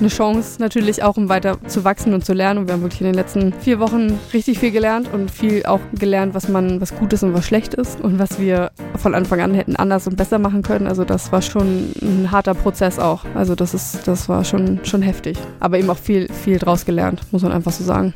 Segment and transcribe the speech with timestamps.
[0.00, 2.60] eine Chance natürlich auch, um weiter zu wachsen und zu lernen.
[2.60, 5.80] Und wir haben wirklich in den letzten vier Wochen richtig viel gelernt und viel auch
[5.92, 9.40] gelernt, was man, was gut ist und was schlecht ist und was wir von Anfang
[9.40, 10.86] an hätten anders und besser machen können.
[10.86, 13.24] Also das war schon ein harter Prozess auch.
[13.34, 15.38] Also das ist, das war schon, schon heftig.
[15.60, 18.12] Aber eben auch viel, viel draus gelernt, muss man einfach so sagen.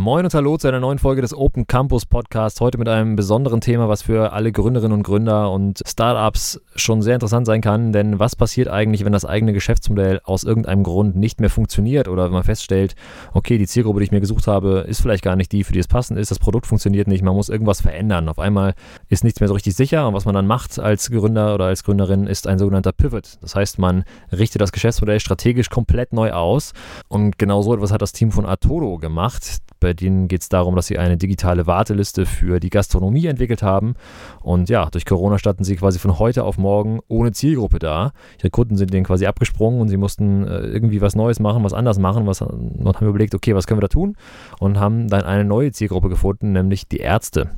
[0.00, 2.58] Moin und hallo zu einer neuen Folge des Open Campus Podcasts.
[2.62, 7.12] Heute mit einem besonderen Thema, was für alle Gründerinnen und Gründer und Startups schon sehr
[7.12, 7.92] interessant sein kann.
[7.92, 12.24] Denn was passiert eigentlich, wenn das eigene Geschäftsmodell aus irgendeinem Grund nicht mehr funktioniert oder
[12.24, 12.94] wenn man feststellt,
[13.34, 15.80] okay, die Zielgruppe, die ich mir gesucht habe, ist vielleicht gar nicht die, für die
[15.80, 18.30] es passend ist, das Produkt funktioniert nicht, man muss irgendwas verändern.
[18.30, 18.72] Auf einmal
[19.10, 21.84] ist nichts mehr so richtig sicher und was man dann macht als Gründer oder als
[21.84, 23.36] Gründerin ist ein sogenannter Pivot.
[23.42, 26.72] Das heißt, man richtet das Geschäftsmodell strategisch komplett neu aus
[27.08, 29.60] und genau so etwas hat das Team von Arturo gemacht.
[29.78, 33.94] Bei denen geht es darum, dass sie eine digitale Warteliste für die Gastronomie entwickelt haben.
[34.42, 38.12] Und ja, durch Corona standen sie quasi von heute auf morgen ohne Zielgruppe da.
[38.38, 41.72] Ihre Kunden sind denen quasi abgesprungen und sie mussten äh, irgendwie was Neues machen, was
[41.72, 42.26] anders machen.
[42.26, 44.16] Was, und haben überlegt, okay, was können wir da tun?
[44.58, 47.50] Und haben dann eine neue Zielgruppe gefunden, nämlich die Ärzte.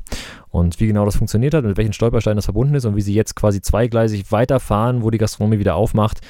[0.51, 3.15] Und wie genau das funktioniert hat, mit welchen Stolpersteinen das verbunden ist und wie sie
[3.15, 6.21] jetzt quasi zweigleisig weiterfahren, wo die Gastronomie wieder aufmacht,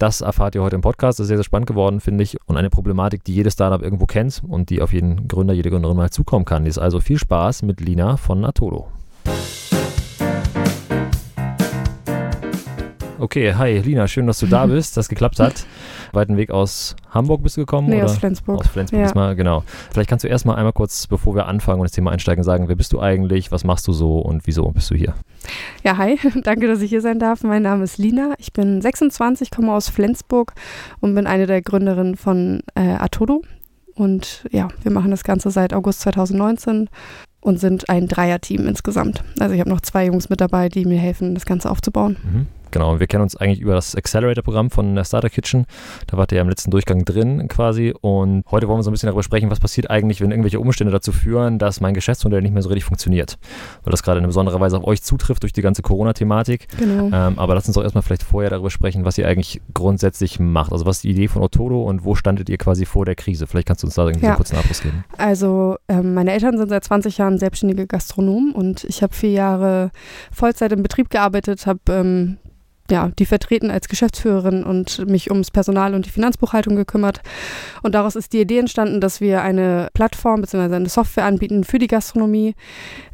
[0.00, 1.18] das erfahrt ihr heute im Podcast.
[1.18, 2.38] Das ist sehr, sehr spannend geworden, finde ich.
[2.46, 5.96] Und eine Problematik, die jedes Startup irgendwo kennt und die auf jeden Gründer, jede Gründerin
[5.96, 6.64] mal zukommen kann.
[6.64, 8.88] Ist also viel Spaß mit Lina von Natodo.
[13.20, 15.66] Okay, hi Lina, schön, dass du da bist, dass geklappt hat.
[16.12, 17.90] Weiten Weg aus Hamburg bist du gekommen?
[17.90, 18.06] Nee, oder?
[18.06, 18.60] aus Flensburg.
[18.60, 19.06] Aus Flensburg ja.
[19.06, 19.62] diesmal, genau.
[19.92, 22.76] Vielleicht kannst du erstmal einmal kurz, bevor wir anfangen und das Thema einsteigen, sagen, wer
[22.76, 25.12] bist du eigentlich, was machst du so und wieso bist du hier?
[25.84, 27.42] Ja, hi, danke, dass ich hier sein darf.
[27.42, 30.54] Mein Name ist Lina, ich bin 26, komme aus Flensburg
[31.00, 33.42] und bin eine der Gründerinnen von äh, Atodo.
[33.96, 36.88] Und ja, wir machen das Ganze seit August 2019
[37.42, 39.22] und sind ein Dreierteam insgesamt.
[39.38, 42.16] Also ich habe noch zwei Jungs mit dabei, die mir helfen, das Ganze aufzubauen.
[42.22, 42.46] Mhm.
[42.70, 45.66] Genau, wir kennen uns eigentlich über das Accelerator-Programm von der Starter Kitchen.
[46.06, 47.94] Da wart ihr ja im letzten Durchgang drin quasi.
[48.00, 50.92] Und heute wollen wir so ein bisschen darüber sprechen, was passiert eigentlich, wenn irgendwelche Umstände
[50.92, 53.38] dazu führen, dass mein Geschäftsmodell nicht mehr so richtig funktioniert.
[53.82, 56.68] Weil das gerade in besonderer Weise auf euch zutrifft durch die ganze Corona-Thematik.
[56.78, 57.06] Genau.
[57.06, 60.72] Ähm, aber lasst uns doch erstmal vielleicht vorher darüber sprechen, was ihr eigentlich grundsätzlich macht.
[60.72, 63.46] Also was ist die Idee von Otodo und wo standet ihr quasi vor der Krise?
[63.46, 64.32] Vielleicht kannst du uns da irgendwie ja.
[64.32, 65.04] so kurz einen Abriss geben.
[65.18, 69.90] Also ähm, meine Eltern sind seit 20 Jahren selbstständige Gastronomen und ich habe vier Jahre
[70.30, 72.38] Vollzeit im Betrieb gearbeitet, habe ähm,
[72.90, 77.20] ja, die vertreten als Geschäftsführerin und mich ums Personal und die Finanzbuchhaltung gekümmert.
[77.82, 80.74] Und daraus ist die Idee entstanden, dass wir eine Plattform bzw.
[80.74, 82.54] eine Software anbieten für die Gastronomie,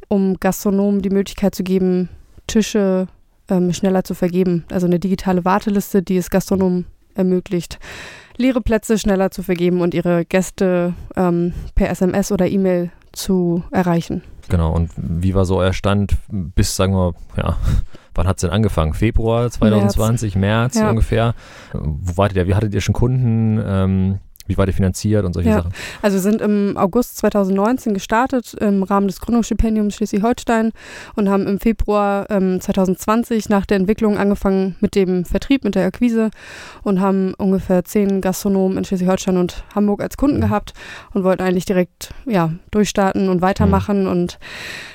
[0.08, 2.08] um Gastronomen die Möglichkeit zu geben,
[2.46, 3.08] Tische
[3.48, 4.64] ähm, schneller zu vergeben.
[4.70, 7.78] Also eine digitale Warteliste, die es Gastronomen ermöglicht,
[8.36, 14.22] leere Plätze schneller zu vergeben und ihre Gäste ähm, per SMS oder E-Mail zu erreichen.
[14.48, 17.56] Genau, und wie war so euer Stand bis, sagen wir, ja,
[18.16, 18.94] wann hat es denn angefangen?
[18.94, 20.90] Februar 2020, März, März ja.
[20.90, 21.34] ungefähr.
[21.72, 22.46] Wo wartet ihr?
[22.48, 23.62] Wie hattet ihr schon Kunden?
[23.64, 25.56] Ähm, wie war der finanziert und solche ja.
[25.56, 25.72] Sachen?
[26.02, 30.72] Also wir sind im August 2019 gestartet im Rahmen des Gründungsstipendiums Schleswig-Holstein
[31.14, 35.86] und haben im Februar ähm, 2020 nach der Entwicklung angefangen mit dem Vertrieb, mit der
[35.86, 36.30] Akquise
[36.82, 40.42] und haben ungefähr zehn Gastronomen in Schleswig-Holstein und Hamburg als Kunden mhm.
[40.42, 40.72] gehabt
[41.12, 44.10] und wollten eigentlich direkt ja, durchstarten und weitermachen mhm.
[44.10, 44.38] und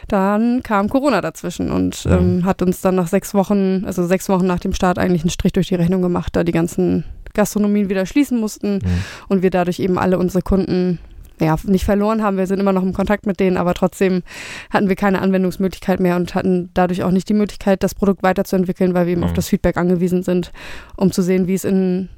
[0.08, 2.12] dann kam Corona dazwischen und mhm.
[2.12, 5.30] ähm, hat uns dann nach sechs Wochen, also sechs Wochen nach dem Start eigentlich einen
[5.30, 9.04] Strich durch die Rechnung gemacht, da die ganzen Gastronomien wieder schließen mussten mhm.
[9.30, 11.00] und wir dadurch eben alle unsere Kunden
[11.42, 12.38] ja, nicht verloren haben.
[12.38, 14.22] Wir sind immer noch im Kontakt mit denen, aber trotzdem
[14.70, 18.94] hatten wir keine Anwendungsmöglichkeit mehr und hatten dadurch auch nicht die Möglichkeit, das Produkt weiterzuentwickeln,
[18.94, 19.28] weil wir eben mhm.
[19.28, 20.52] auf das Feedback angewiesen sind,
[20.96, 22.10] um zu sehen, wie es in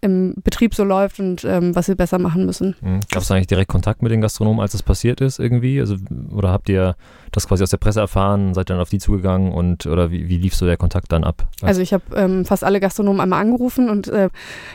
[0.00, 2.76] im Betrieb so läuft und ähm, was wir besser machen müssen.
[2.80, 3.00] Mhm.
[3.10, 5.80] Gab es eigentlich direkt Kontakt mit den Gastronomen, als es passiert ist irgendwie?
[5.80, 5.96] Also,
[6.30, 6.94] oder habt ihr
[7.32, 10.38] das quasi aus der Presse erfahren, seid dann auf die zugegangen und oder wie, wie
[10.38, 11.46] lief so der Kontakt dann ab?
[11.62, 14.28] Also ich habe ähm, fast alle Gastronomen einmal angerufen und äh,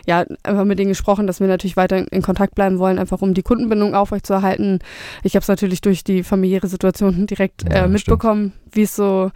[0.05, 3.33] ja, einfach mit denen gesprochen, dass wir natürlich weiter in Kontakt bleiben wollen, einfach um
[3.33, 4.79] die Kundenbindung aufrechtzuerhalten.
[5.23, 9.31] Ich habe es natürlich durch die familiäre Situation direkt äh, mitbekommen, wie es so,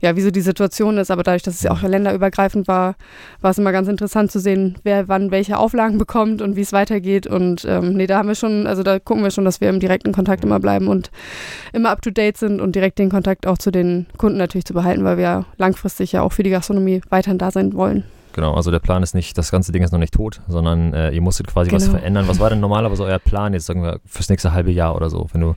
[0.00, 2.96] ja, wie so die Situation ist, aber dadurch, dass es ja auch länderübergreifend war,
[3.40, 6.72] war es immer ganz interessant zu sehen, wer wann welche Auflagen bekommt und wie es
[6.72, 7.26] weitergeht.
[7.26, 9.80] Und ähm, nee, da haben wir schon, also da gucken wir schon, dass wir im
[9.80, 11.10] direkten Kontakt immer bleiben und
[11.72, 14.74] immer up to date sind und direkt den Kontakt auch zu den Kunden natürlich zu
[14.74, 18.04] behalten, weil wir langfristig ja auch für die Gastronomie weiterhin da sein wollen.
[18.38, 21.10] Genau, also der Plan ist nicht, das ganze Ding ist noch nicht tot, sondern äh,
[21.10, 21.82] ihr musstet quasi genau.
[21.82, 22.28] was verändern.
[22.28, 25.26] Was war denn normalerweise euer Plan jetzt, sagen wir, fürs nächste halbe Jahr oder so,
[25.32, 25.56] wenn du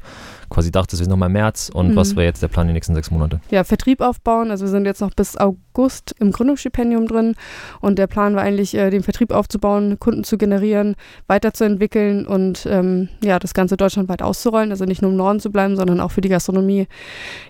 [0.49, 1.95] quasi dachtest, wir sind nochmal im März und mhm.
[1.95, 3.39] was wäre jetzt der Plan die nächsten sechs Monate?
[3.51, 7.35] Ja, Vertrieb aufbauen, also wir sind jetzt noch bis August im Gründungsstipendium drin
[7.81, 10.95] und der Plan war eigentlich, äh, den Vertrieb aufzubauen, Kunden zu generieren,
[11.27, 15.75] weiterzuentwickeln und ähm, ja, das Ganze deutschlandweit auszurollen, also nicht nur im Norden zu bleiben,
[15.75, 16.87] sondern auch für die Gastronomie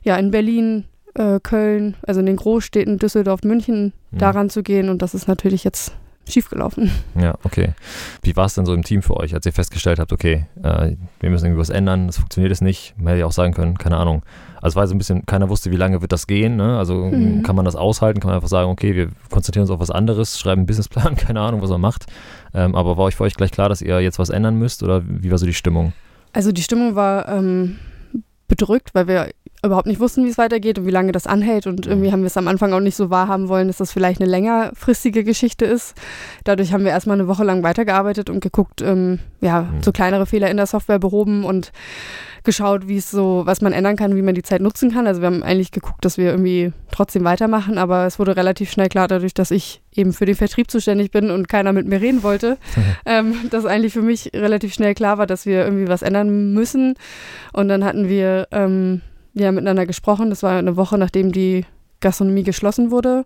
[0.03, 0.83] ja in Berlin,
[1.15, 4.17] äh, Köln, also in den Großstädten Düsseldorf, München, mhm.
[4.17, 4.89] daran zu gehen.
[4.89, 5.93] Und das ist natürlich jetzt
[6.27, 6.91] schiefgelaufen.
[7.19, 7.73] Ja, okay.
[8.21, 10.95] Wie war es denn so im Team für euch, als ihr festgestellt habt, okay, äh,
[11.19, 12.93] wir müssen irgendwie was ändern, das funktioniert es nicht?
[12.97, 14.23] Man hätte ja auch sagen können, keine Ahnung.
[14.61, 16.55] Also es war so ein bisschen, keiner wusste, wie lange wird das gehen.
[16.55, 16.77] Ne?
[16.77, 17.43] Also mhm.
[17.43, 20.39] kann man das aushalten, kann man einfach sagen, okay, wir konzentrieren uns auf was anderes,
[20.39, 22.05] schreiben einen Businessplan, keine Ahnung, was man macht.
[22.53, 25.01] Ähm, aber war euch für euch gleich klar, dass ihr jetzt was ändern müsst oder
[25.05, 25.93] wie war so die Stimmung?
[26.33, 27.79] Also die Stimmung war ähm,
[28.47, 29.29] bedrückt, weil wir
[29.63, 31.67] überhaupt nicht wussten, wie es weitergeht und wie lange das anhält.
[31.67, 34.19] Und irgendwie haben wir es am Anfang auch nicht so wahrhaben wollen, dass das vielleicht
[34.19, 35.95] eine längerfristige Geschichte ist.
[36.43, 39.83] Dadurch haben wir erstmal eine Woche lang weitergearbeitet und geguckt, ähm, ja, mhm.
[39.83, 41.71] so kleinere Fehler in der Software behoben und
[42.43, 45.05] geschaut, wie es so, was man ändern kann, wie man die Zeit nutzen kann.
[45.05, 48.89] Also wir haben eigentlich geguckt, dass wir irgendwie trotzdem weitermachen, aber es wurde relativ schnell
[48.89, 52.23] klar, dadurch, dass ich eben für den Vertrieb zuständig bin und keiner mit mir reden
[52.23, 52.83] wollte, mhm.
[53.05, 56.95] ähm, dass eigentlich für mich relativ schnell klar war, dass wir irgendwie was ändern müssen.
[57.53, 59.01] Und dann hatten wir ähm,
[59.33, 60.29] ja miteinander gesprochen.
[60.29, 61.65] Das war eine Woche, nachdem die
[61.99, 63.25] Gastronomie geschlossen wurde.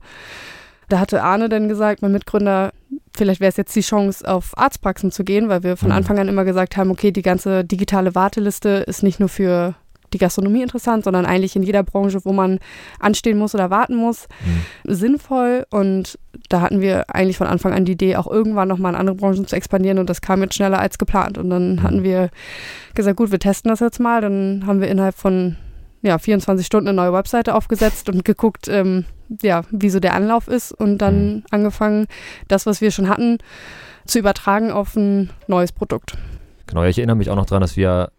[0.89, 2.71] Da hatte Arne dann gesagt, mein Mitgründer,
[3.15, 5.95] vielleicht wäre es jetzt die Chance, auf Arztpraxen zu gehen, weil wir von mhm.
[5.95, 9.75] Anfang an immer gesagt haben, okay, die ganze digitale Warteliste ist nicht nur für
[10.13, 12.59] die Gastronomie interessant, sondern eigentlich in jeder Branche, wo man
[12.99, 14.27] anstehen muss oder warten muss,
[14.83, 14.93] mhm.
[14.93, 15.65] sinnvoll.
[15.71, 16.19] Und
[16.49, 19.47] da hatten wir eigentlich von Anfang an die Idee, auch irgendwann nochmal in andere Branchen
[19.47, 21.37] zu expandieren und das kam jetzt schneller als geplant.
[21.37, 21.83] Und dann mhm.
[21.83, 22.29] hatten wir
[22.93, 24.21] gesagt, gut, wir testen das jetzt mal.
[24.21, 25.57] Dann haben wir innerhalb von
[26.05, 29.05] ja, 24 Stunden eine neue Webseite aufgesetzt und geguckt, ähm,
[29.41, 31.43] ja, wie so der Anlauf ist und dann mhm.
[31.51, 32.07] angefangen,
[32.47, 33.39] das, was wir schon hatten,
[34.05, 36.17] zu übertragen auf ein neues Produkt.
[36.67, 38.11] Genau, ich erinnere mich auch noch daran, dass wir,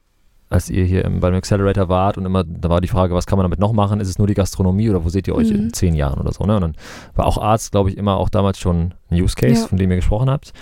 [0.50, 3.44] als ihr hier beim Accelerator wart und immer, da war die Frage, was kann man
[3.44, 4.00] damit noch machen?
[4.00, 5.56] Ist es nur die Gastronomie oder wo seht ihr euch mhm.
[5.56, 6.44] in zehn Jahren oder so?
[6.44, 6.56] Ne?
[6.56, 6.77] Und dann
[7.15, 9.67] war auch Arzt, glaube ich, immer auch damals schon ein Use Case, ja.
[9.69, 10.53] von dem ihr gesprochen habt.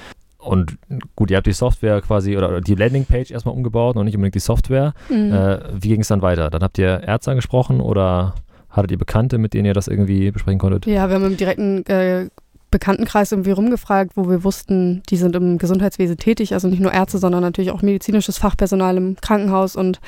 [0.44, 0.76] Und
[1.16, 4.40] gut, ihr habt die Software quasi oder die Landingpage erstmal umgebaut und nicht unbedingt die
[4.40, 4.92] Software.
[5.08, 5.32] Mhm.
[5.32, 6.50] Äh, wie ging es dann weiter?
[6.50, 8.34] Dann habt ihr Ärzte angesprochen oder
[8.70, 10.86] hattet ihr Bekannte, mit denen ihr das irgendwie besprechen konntet?
[10.86, 12.28] Ja, wir haben im direkten äh,
[12.70, 17.18] Bekanntenkreis irgendwie rumgefragt, wo wir wussten, die sind im Gesundheitswesen tätig, also nicht nur Ärzte,
[17.18, 20.00] sondern natürlich auch medizinisches Fachpersonal im Krankenhaus und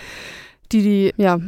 [0.72, 1.38] die, die ja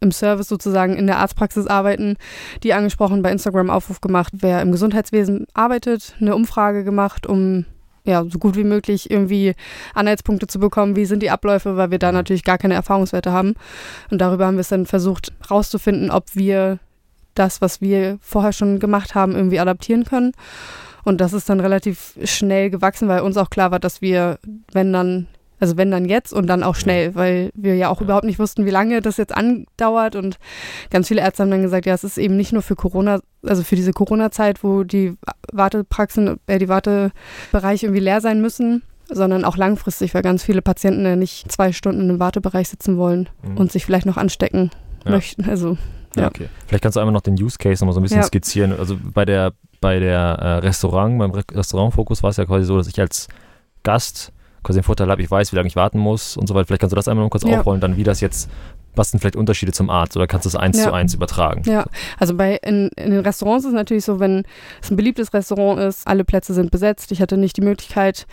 [0.00, 2.16] im Service sozusagen in der Arztpraxis arbeiten,
[2.62, 7.64] die angesprochen, bei Instagram Aufruf gemacht, wer im Gesundheitswesen arbeitet, eine Umfrage gemacht, um
[8.04, 9.54] ja, so gut wie möglich irgendwie
[9.94, 13.54] Anhaltspunkte zu bekommen, wie sind die Abläufe, weil wir da natürlich gar keine Erfahrungswerte haben.
[14.10, 16.78] Und darüber haben wir es dann versucht rauszufinden, ob wir
[17.34, 20.32] das, was wir vorher schon gemacht haben, irgendwie adaptieren können.
[21.02, 24.38] Und das ist dann relativ schnell gewachsen, weil uns auch klar war, dass wir,
[24.72, 25.26] wenn dann
[25.64, 28.66] also wenn dann jetzt und dann auch schnell, weil wir ja auch überhaupt nicht wussten,
[28.66, 30.14] wie lange das jetzt andauert.
[30.14, 30.36] Und
[30.90, 33.62] ganz viele Ärzte haben dann gesagt, ja, es ist eben nicht nur für Corona, also
[33.62, 35.16] für diese Corona-Zeit, wo die
[35.52, 41.06] Wartepraxen, äh, die Wartebereiche irgendwie leer sein müssen, sondern auch langfristig, weil ganz viele Patienten
[41.06, 43.56] ja nicht zwei Stunden im Wartebereich sitzen wollen mhm.
[43.56, 44.70] und sich vielleicht noch anstecken
[45.06, 45.12] ja.
[45.12, 45.48] möchten.
[45.48, 45.78] Also
[46.14, 46.26] ja.
[46.26, 46.50] okay.
[46.66, 48.24] Vielleicht kannst du einmal noch den Use Case nochmal so ein bisschen ja.
[48.24, 48.78] skizzieren.
[48.78, 52.86] Also bei der, bei der äh, Restaurant, beim Restaurantfokus war es ja quasi so, dass
[52.86, 53.28] ich als
[53.82, 54.30] Gast
[54.64, 56.66] quasi den Vorteil habe, ich weiß, wie lange ich warten muss und so weiter.
[56.66, 57.60] Vielleicht kannst du das einmal noch kurz ja.
[57.60, 58.50] aufrollen, dann wie das jetzt
[58.96, 60.84] was sind vielleicht Unterschiede zum Arzt oder kannst du es eins ja.
[60.84, 61.62] zu eins übertragen?
[61.66, 61.84] Ja,
[62.18, 64.44] also bei in, in, den Restaurants ist es natürlich so, wenn
[64.82, 68.26] es ein beliebtes Restaurant ist, alle Plätze sind besetzt, ich hatte nicht die Möglichkeit,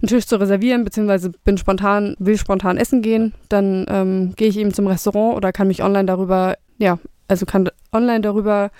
[0.00, 4.58] einen Tisch zu reservieren, beziehungsweise bin spontan, will spontan essen gehen, dann ähm, gehe ich
[4.58, 6.98] eben zum Restaurant oder kann mich online darüber, ja,
[7.28, 8.70] also kann online darüber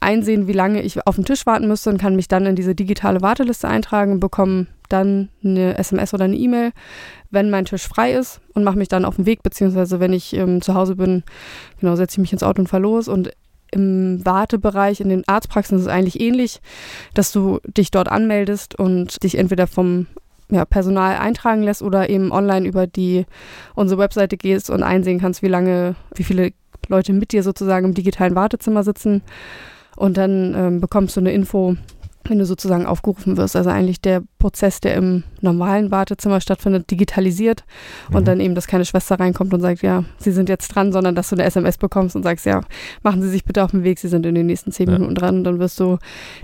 [0.00, 2.74] einsehen, wie lange ich auf dem Tisch warten müsste und kann mich dann in diese
[2.74, 6.72] digitale Warteliste eintragen und bekomme dann eine SMS oder eine E-Mail,
[7.30, 10.34] wenn mein Tisch frei ist und mache mich dann auf den Weg, beziehungsweise wenn ich
[10.34, 11.24] ähm, zu Hause bin,
[11.80, 13.30] genau, setze ich mich ins Auto und fahre los und
[13.72, 16.60] im Wartebereich, in den Arztpraxen ist es eigentlich ähnlich,
[17.14, 20.06] dass du dich dort anmeldest und dich entweder vom
[20.50, 23.26] ja, Personal eintragen lässt oder eben online über die
[23.74, 26.52] unsere Webseite gehst und einsehen kannst, wie lange, wie viele
[26.88, 29.22] Leute mit dir sozusagen im digitalen Wartezimmer sitzen.
[29.96, 31.76] Und dann ähm, bekommst du eine Info,
[32.28, 33.56] wenn du sozusagen aufgerufen wirst.
[33.56, 37.64] Also eigentlich der Prozess, der im normalen Wartezimmer stattfindet, digitalisiert
[38.10, 38.24] und mhm.
[38.24, 41.30] dann eben, dass keine Schwester reinkommt und sagt, ja, Sie sind jetzt dran, sondern dass
[41.30, 42.60] du eine SMS bekommst und sagst, ja,
[43.02, 44.94] machen Sie sich bitte auf den Weg, Sie sind in den nächsten zehn ja.
[44.94, 45.98] Minuten dran und dann wirst du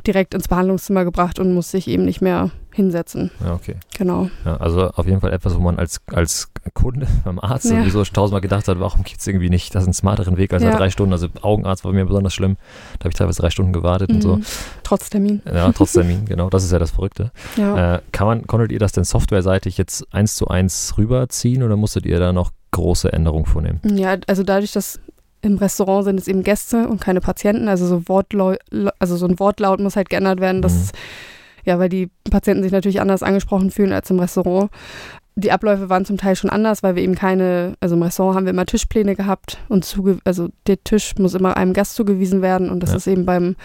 [0.06, 3.30] direkt ins Behandlungszimmer gebracht und musst dich eben nicht mehr hinsetzen.
[3.44, 3.76] Ja, okay.
[3.98, 4.30] Genau.
[4.44, 7.80] Ja, also auf jeden Fall etwas, wo man als, als Kunde beim Arzt ja.
[7.80, 10.62] sowieso tausendmal gedacht hat, warum gibt es irgendwie nicht, das ist ein smarteren Weg als
[10.62, 10.76] ja.
[10.76, 11.12] drei Stunden.
[11.12, 12.56] Also Augenarzt war mir besonders schlimm.
[12.98, 14.16] Da habe ich teilweise drei Stunden gewartet mhm.
[14.16, 14.40] und so.
[14.82, 15.42] Trotz Termin.
[15.44, 16.48] Ja, trotz Termin, genau.
[16.50, 17.30] Das ist ja das Verrückte.
[17.56, 17.96] Ja.
[17.96, 22.06] Äh, kann man, konntet ihr das denn softwareseitig jetzt eins zu eins rüberziehen oder musstet
[22.06, 23.80] ihr da noch große Änderungen vornehmen?
[23.84, 24.98] Ja, also dadurch, dass
[25.42, 28.54] im Restaurant sind es eben Gäste und keine Patienten, also so, Wortlau
[29.00, 30.98] also so ein Wortlaut muss halt geändert werden, dass mhm
[31.64, 34.70] ja, weil die Patienten sich natürlich anders angesprochen fühlen als im Restaurant.
[35.34, 38.44] die Abläufe waren zum Teil schon anders, weil wir eben keine, also im Restaurant haben
[38.44, 42.68] wir immer Tischpläne gehabt und zuge also der Tisch muss immer einem Gast zugewiesen werden
[42.68, 42.96] und das Ja.
[42.96, 43.56] ist eben beim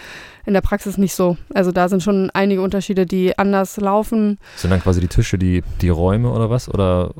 [0.46, 1.36] in der Praxis nicht so.
[1.52, 4.38] Also da sind schon einige Unterschiede, die anders laufen.
[4.56, 6.70] Sind dann quasi die Tische die, die Räume oder was?
[6.72, 7.12] Oder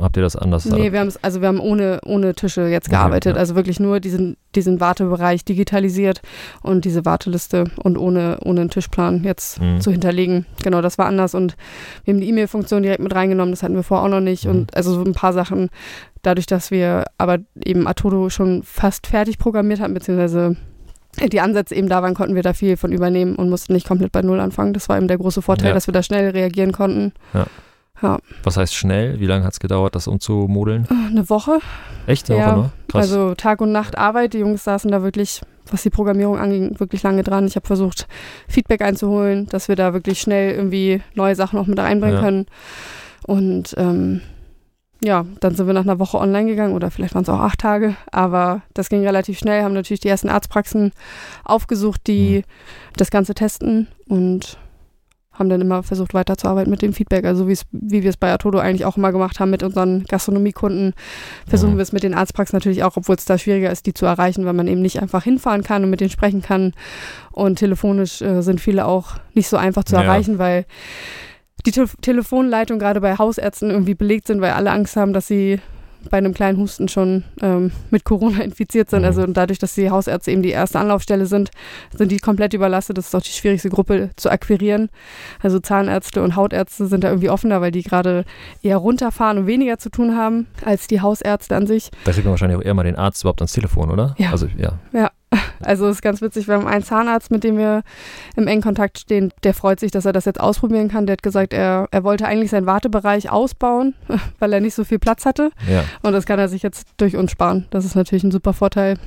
[0.00, 0.64] habt ihr das anders?
[0.66, 3.34] Nee, wir haben es, also wir haben ohne, ohne Tische jetzt Okay, gearbeitet.
[3.36, 3.40] ja.
[3.40, 6.22] Also wirklich nur diesen, diesen Wartebereich digitalisiert
[6.62, 9.80] und diese Warteliste und ohne, ohne einen Tischplan jetzt Mhm.
[9.80, 10.46] zu hinterlegen.
[10.62, 11.56] Genau, das war anders und
[12.04, 14.44] wir haben die E-Mail-Funktion direkt mit reingenommen, das hatten wir vorher auch noch nicht.
[14.44, 14.50] Mhm.
[14.50, 15.70] Und also so ein paar Sachen,
[16.22, 20.56] dadurch, dass wir aber eben Atodo schon fast fertig programmiert hatten, beziehungsweise
[21.32, 24.10] die Ansätze eben da waren, konnten wir da viel von übernehmen und mussten nicht komplett
[24.10, 24.72] bei Null anfangen.
[24.72, 25.74] Das war eben der große Vorteil, Ja.
[25.74, 27.12] dass wir da schnell reagieren konnten.
[28.42, 29.18] Was heißt schnell?
[29.20, 30.86] Wie lange hat es gedauert, das umzumodeln?
[31.10, 31.58] Eine Woche,
[32.06, 32.30] Echt?
[32.30, 32.72] Eine Ja, Woche nur?
[32.88, 33.02] Krass.
[33.02, 34.34] Also Tag und Nacht Arbeit.
[34.34, 37.46] Die Jungs saßen da wirklich, was die Programmierung anging, wirklich lange dran.
[37.46, 38.06] Ich habe versucht,
[38.48, 42.22] Feedback einzuholen, dass wir da wirklich schnell irgendwie neue Sachen auch mit reinbringen Ja.
[42.22, 42.46] können.
[43.26, 44.20] Und ähm,
[45.02, 47.58] ja, dann sind wir nach einer Woche online gegangen oder vielleicht waren es auch acht
[47.60, 50.92] Tage, aber das ging relativ schnell, haben natürlich die ersten Arztpraxen
[51.44, 52.42] aufgesucht, die Mhm.
[52.96, 54.56] das Ganze testen und
[55.34, 58.84] haben dann immer versucht weiterzuarbeiten mit dem Feedback, also wie wir es bei Atodo eigentlich
[58.84, 60.94] auch immer gemacht haben mit unseren Gastronomiekunden,
[61.48, 61.78] versuchen Mhm.
[61.78, 64.44] wir es mit den Arztpraxen natürlich auch, obwohl es da schwieriger ist, die zu erreichen,
[64.46, 66.72] weil man eben nicht einfach hinfahren kann und mit denen sprechen kann.
[67.32, 70.02] Und telefonisch äh, sind viele auch nicht so einfach zu Ja.
[70.02, 70.66] erreichen, weil
[71.66, 75.60] die Te Telefonleitungen gerade bei Hausärzten irgendwie belegt sind, weil alle Angst haben, dass sie
[76.10, 79.00] bei einem kleinen Husten schon ähm, mit Corona infiziert sind.
[79.00, 79.06] Mhm.
[79.06, 81.50] Also und dadurch, dass die Hausärzte eben die erste Anlaufstelle sind,
[81.96, 82.98] sind die komplett überlastet.
[82.98, 84.90] Das ist auch die schwierigste Gruppe zu akquirieren.
[85.42, 88.24] Also Zahnärzte und Hautärzte sind da irgendwie offener, weil die gerade
[88.62, 91.90] eher runterfahren und weniger zu tun haben als die Hausärzte an sich.
[92.04, 94.14] Da kriegt man wahrscheinlich auch eher mal den Arzt überhaupt ans Telefon, oder?
[94.18, 94.30] Ja.
[94.30, 94.78] Also, ja.
[95.60, 97.82] Also ist ganz witzig, wir haben einen Zahnarzt, mit dem wir
[98.36, 101.06] im engen Kontakt stehen, der freut sich, dass er das jetzt ausprobieren kann.
[101.06, 103.94] Der hat gesagt, er, er wollte eigentlich seinen Wartebereich ausbauen,
[104.38, 105.50] weil er nicht so viel Platz hatte.
[105.70, 105.84] Ja.
[106.02, 107.66] Und das kann er sich jetzt durch uns sparen.
[107.70, 108.98] Das ist natürlich ein super Vorteil,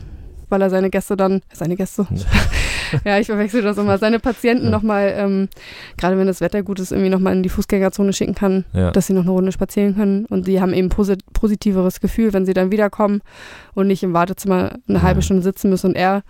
[0.49, 2.07] weil er seine Gäste dann, seine Gäste,
[3.05, 4.71] ja, ich verwechsel das immer, seine Patienten Ja.
[4.71, 5.49] nochmal, ähm,
[5.97, 8.91] gerade wenn das Wetter gut ist, irgendwie nochmal in die Fußgängerzone schicken kann, ja.
[8.91, 10.25] dass sie noch eine Runde spazieren können.
[10.25, 13.21] Und die haben eben posit positiveres Gefühl, wenn sie dann wiederkommen
[13.73, 15.03] und nicht im Wartezimmer eine Mhm.
[15.03, 15.87] halbe Stunde sitzen müssen.
[15.87, 16.23] Und er,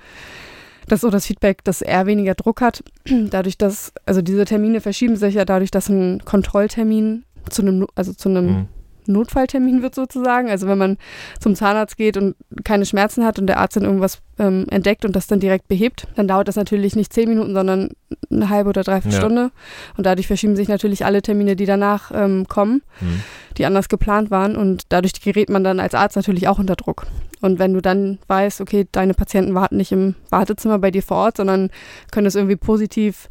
[0.88, 2.84] das ist so das Feedback, dass er weniger Druck hat.
[3.30, 8.14] Dadurch, dass, also diese Termine verschieben sich ja dadurch, dass ein Kontrolltermin zu einem, also
[8.14, 8.68] zu einem Mhm.
[9.08, 10.50] Notfalltermin wird sozusagen.
[10.50, 10.98] Also wenn man
[11.40, 15.16] zum Zahnarzt geht und keine Schmerzen hat und der Arzt dann irgendwas ähm, entdeckt und
[15.16, 17.90] das dann direkt behebt, dann dauert das natürlich nicht zehn Minuten, sondern
[18.32, 19.20] eine halbe oder dreiviertel Ja.
[19.20, 19.52] Stunde.
[19.98, 23.22] Und dadurch verschieben sich natürlich alle Termine, die danach ähm, kommen, Mhm.
[23.58, 24.56] die anders geplant waren.
[24.56, 27.08] Und dadurch gerät man dann als Arzt natürlich auch unter Druck.
[27.42, 31.18] Und wenn du dann weißt, okay, deine Patienten warten nicht im Wartezimmer bei dir vor
[31.18, 31.70] Ort, sondern
[32.12, 33.30] können es irgendwie positiv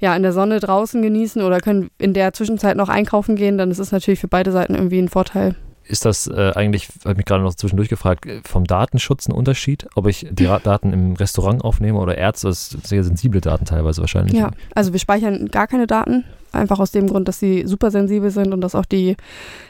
[0.00, 3.70] ja, in der Sonne draußen genießen oder können in der Zwischenzeit noch einkaufen gehen, dann
[3.70, 5.56] ist es natürlich für beide Seiten irgendwie ein Vorteil.
[5.88, 9.88] Ist das äh, eigentlich, habe mich gerade noch zwischendurch gefragt, äh, vom Datenschutz ein Unterschied?
[9.94, 12.48] Ob ich die Daten im Restaurant aufnehme oder Ärzte?
[12.48, 14.34] Das sind sehr sensible Daten teilweise wahrscheinlich.
[14.34, 18.30] Ja, also wir speichern gar keine Daten, einfach aus dem Grund, dass sie super sensibel
[18.30, 19.16] sind und das auch die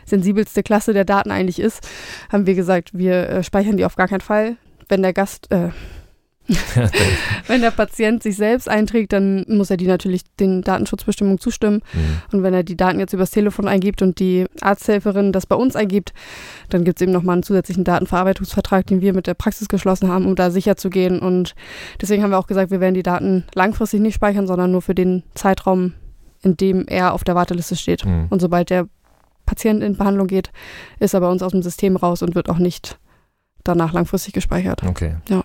[0.07, 1.89] sensibelste Klasse der Daten eigentlich ist,
[2.33, 4.57] haben wir gesagt, wir äh, speichern die auf gar keinen Fall.
[4.89, 5.69] Wenn der Gast, äh,
[7.47, 11.83] wenn der Patient sich selbst einträgt, dann muss er die natürlich den Datenschutzbestimmungen zustimmen.
[11.93, 12.23] Mhm.
[12.33, 15.77] Und wenn er die Daten jetzt übers Telefon eingibt und die Arzthelferin das bei uns
[15.77, 16.13] eingibt,
[16.71, 20.27] dann gibt es eben nochmal einen zusätzlichen Datenverarbeitungsvertrag, den wir mit der Praxis geschlossen haben,
[20.27, 21.19] um da sicher zu gehen.
[21.19, 21.55] Und
[22.01, 24.95] deswegen haben wir auch gesagt, wir werden die Daten langfristig nicht speichern, sondern nur für
[24.95, 25.93] den Zeitraum,
[26.43, 28.07] in dem er auf der Warteliste steht.
[28.07, 28.27] Mhm.
[28.31, 28.89] Und sobald der
[29.45, 30.51] Patient in Behandlung geht,
[30.99, 32.99] ist er bei uns aus dem System raus und wird auch nicht
[33.65, 34.83] danach langfristig gespeichert.
[34.83, 35.17] Okay.
[35.29, 35.43] Ja.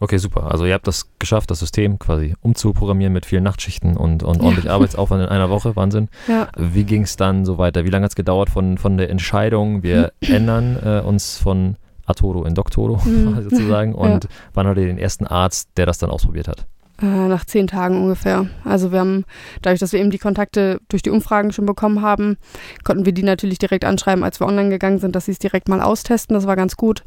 [0.00, 0.18] Okay.
[0.18, 0.50] Super.
[0.50, 4.70] Also ihr habt das geschafft, das System quasi umzuprogrammieren mit vielen Nachtschichten und, und ordentlich
[4.70, 5.76] Arbeitsaufwand in einer Woche.
[5.76, 6.08] Wahnsinn.
[6.26, 6.48] Ja.
[6.56, 7.84] Wie ging es dann so weiter?
[7.84, 11.76] Wie lange hat es gedauert von, von der Entscheidung, wir ändern äh, uns von
[12.06, 13.42] Atodo in Doctoro Mhm.
[13.42, 16.66] sozusagen und wann hattet ihr den ersten Arzt, der das dann ausprobiert hat?
[17.02, 18.46] Äh, nach zehn Tagen ungefähr.
[18.62, 19.24] Also wir haben,
[19.62, 22.36] dadurch, dass wir eben die Kontakte durch die Umfragen schon bekommen haben,
[22.84, 25.68] konnten wir die natürlich direkt anschreiben, als wir online gegangen sind, dass sie es direkt
[25.68, 26.34] mal austesten.
[26.34, 27.02] Das war ganz gut.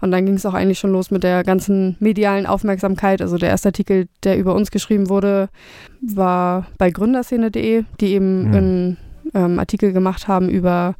[0.00, 3.22] Und dann ging es auch eigentlich schon los mit der ganzen medialen Aufmerksamkeit.
[3.22, 5.50] Also der erste Artikel, der über uns geschrieben wurde,
[6.00, 8.54] war bei gründerszene.de, die eben Mhm.
[8.54, 8.96] einen
[9.34, 10.96] ähm, Artikel gemacht haben über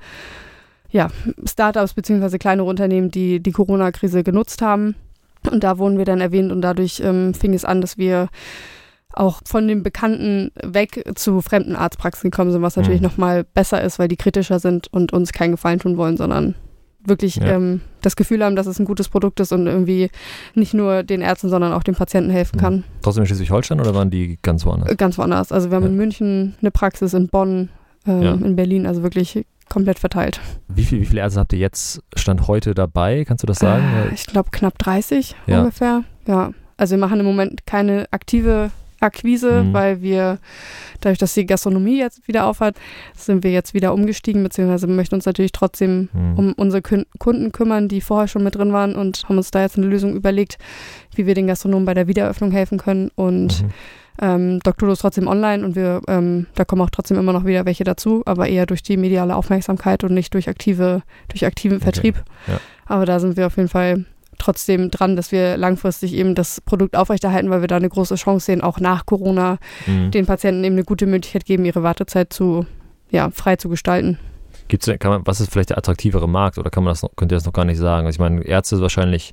[0.90, 1.09] ja,
[1.45, 2.38] Startups bzw.
[2.38, 4.95] kleinere Unternehmen, die die Corona-Krise genutzt haben.
[5.50, 8.28] Und da wurden wir dann erwähnt und dadurch ähm, fing es an, dass wir
[9.14, 13.07] auch von den Bekannten weg zu fremden Arztpraxen gekommen sind, was natürlich Mhm.
[13.07, 16.54] nochmal besser ist, weil die kritischer sind und uns keinen Gefallen tun wollen, sondern
[17.04, 17.47] wirklich Ja.
[17.47, 20.11] ähm, das Gefühl haben, dass es ein gutes Produkt ist und irgendwie
[20.54, 22.61] nicht nur den Ärzten, sondern auch den Patienten helfen Mhm.
[22.61, 22.85] kann.
[23.02, 24.95] Trotzdem in Schleswig-Holstein oder waren die ganz woanders?
[24.97, 25.50] Ganz woanders.
[25.52, 25.88] Also wir haben Ja.
[25.90, 27.71] in München eine Praxis, in Bonn,
[28.07, 28.33] ähm, Ja.
[28.35, 30.40] in Berlin, also wirklich komplett verteilt.
[30.68, 33.25] Wie, viel, wie viele Ärzte habt ihr jetzt Stand heute dabei?
[33.25, 33.84] Kannst du das sagen?
[34.10, 35.60] Äh, ich glaube knapp 30 ja.
[35.60, 36.04] ungefähr.
[36.26, 36.52] Ja.
[36.76, 38.70] Also wir machen im Moment keine aktive
[39.00, 39.72] Akquise, mhm.
[39.72, 40.38] weil wir,
[41.00, 42.76] dadurch, dass die Gastronomie jetzt wieder aufhat,
[43.16, 46.38] sind wir jetzt wieder umgestiegen, beziehungsweise möchten uns natürlich trotzdem mhm.
[46.38, 49.76] um unsere Kunden kümmern, die vorher schon mit drin waren und haben uns da jetzt
[49.76, 50.58] eine Lösung überlegt,
[51.14, 53.70] wie wir den Gastronomen bei der Wiedereröffnung helfen können und mhm.
[54.20, 57.64] Ähm, Doktor ist trotzdem online und wir, ähm, da kommen auch trotzdem immer noch wieder
[57.66, 61.84] welche dazu, aber eher durch die mediale Aufmerksamkeit und nicht durch aktive, durch aktiven okay.
[61.84, 62.25] Vertrieb.
[62.46, 62.60] Ja.
[62.87, 64.04] Aber da sind wir auf jeden Fall
[64.38, 68.46] trotzdem dran, dass wir langfristig eben das Produkt aufrechterhalten, weil wir da eine große Chance
[68.46, 70.10] sehen, auch nach Corona mhm.
[70.10, 72.66] den Patienten eben eine gute Möglichkeit geben, ihre Wartezeit zu,
[73.10, 74.18] ja, frei zu gestalten.
[74.68, 77.32] Gibt's, kann man, was ist vielleicht der attraktivere Markt oder kann man das noch, könnt
[77.32, 78.06] ihr das noch gar nicht sagen?
[78.06, 79.32] Also ich meine, Ärzte ist wahrscheinlich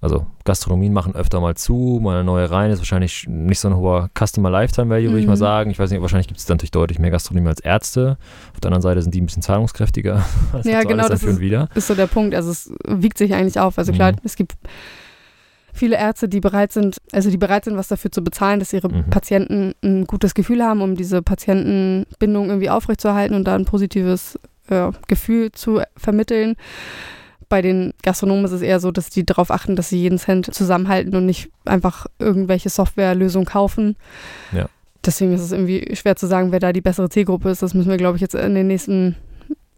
[0.00, 3.76] also Gastronomien machen öfter mal zu, mal eine neue rein, ist wahrscheinlich nicht so ein
[3.76, 5.12] hoher Customer Lifetime Value, mhm.
[5.12, 5.38] würde ich mal mhm.
[5.38, 5.70] sagen.
[5.70, 8.18] Ich weiß nicht, wahrscheinlich gibt es natürlich deutlich mehr Gastronomien als Ärzte.
[8.54, 10.24] Auf der anderen Seite sind die ein bisschen zahlungskräftiger.
[10.52, 11.40] Das ja, genau, das ist,
[11.74, 12.34] ist, so der Punkt.
[12.34, 13.78] Also es wiegt sich eigentlich auf.
[13.78, 14.18] Also klar, mhm.
[14.24, 14.54] es gibt
[15.72, 18.88] viele Ärzte, die bereit sind, also die bereit sind, was dafür zu bezahlen, dass ihre
[18.88, 19.10] mhm.
[19.10, 24.38] Patienten ein gutes Gefühl haben, um diese Patientenbindung irgendwie aufrechtzuerhalten und da ein positives
[24.68, 26.56] äh, Gefühl zu vermitteln.
[27.48, 30.52] Bei den Gastronomen ist es eher so, dass die darauf achten, dass sie jeden Cent
[30.52, 33.96] zusammenhalten und nicht einfach irgendwelche Softwarelösungen kaufen.
[34.52, 34.68] Ja.
[35.04, 37.62] Deswegen ist es irgendwie schwer zu sagen, wer da die bessere Zielgruppe ist.
[37.62, 39.16] Das müssen wir, glaube ich, jetzt in den nächsten,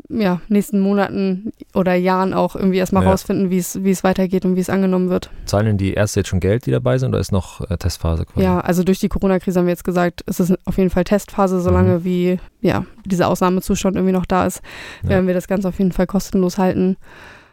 [0.08, 3.10] ja, nächsten Monaten oder Jahren auch irgendwie erstmal ja.
[3.10, 5.30] rausfinden, wie es weitergeht und wie es angenommen wird.
[5.44, 8.24] Zahlen denn die Ärzte jetzt schon Geld, die dabei sind, oder ist noch äh, Testphase
[8.24, 8.44] quasi?
[8.44, 11.60] Ja, also durch die Corona-Krise haben wir jetzt gesagt, es ist auf jeden Fall Testphase,
[11.60, 12.04] solange mhm.
[12.04, 14.62] wie ja, dieser Ausnahmezustand irgendwie noch da ist,
[15.02, 16.96] werden wir das Ganze auf jeden Fall kostenlos halten.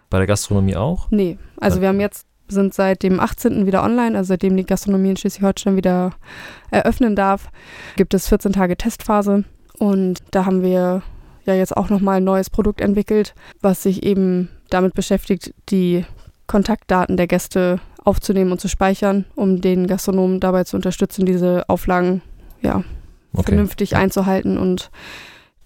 [0.10, 1.08] Bei der Gastronomie auch?
[1.12, 3.66] Nee, also wir haben jetzt sind seit dem 18.
[3.66, 6.14] wieder online, also seitdem die Gastronomie in Schleswig-Holstein wieder
[6.72, 7.50] eröffnen darf,
[7.98, 9.44] gibt es 14 Tage Testphase
[9.80, 11.02] und da haben wir
[11.46, 16.06] ja jetzt auch nochmal ein neues Produkt entwickelt, was sich eben damit beschäftigt, die
[16.46, 22.22] Kontaktdaten der Gäste aufzunehmen und zu speichern, um den Gastronomen dabei zu unterstützen, diese Auflagen
[22.62, 22.84] ja,
[23.34, 23.48] okay.
[23.48, 24.90] vernünftig einzuhalten und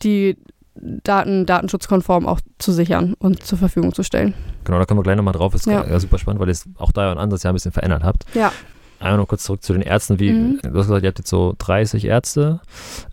[0.04, 0.38] die
[0.76, 4.34] Daten datenschutzkonform auch zu sichern und zur Verfügung zu stellen.
[4.64, 5.54] Genau, da kommen wir gleich nochmal drauf.
[5.54, 6.00] Ist ja.
[6.00, 8.26] super spannend, weil ihr es auch da ein anderes Jahr ein bisschen verändert habt.
[8.34, 8.52] Ja.
[9.00, 10.20] Einmal noch kurz zurück zu den Ärzten.
[10.20, 10.60] Wie, mhm.
[10.62, 12.62] Du hast gesagt, ihr habt jetzt so 30 Ärzte.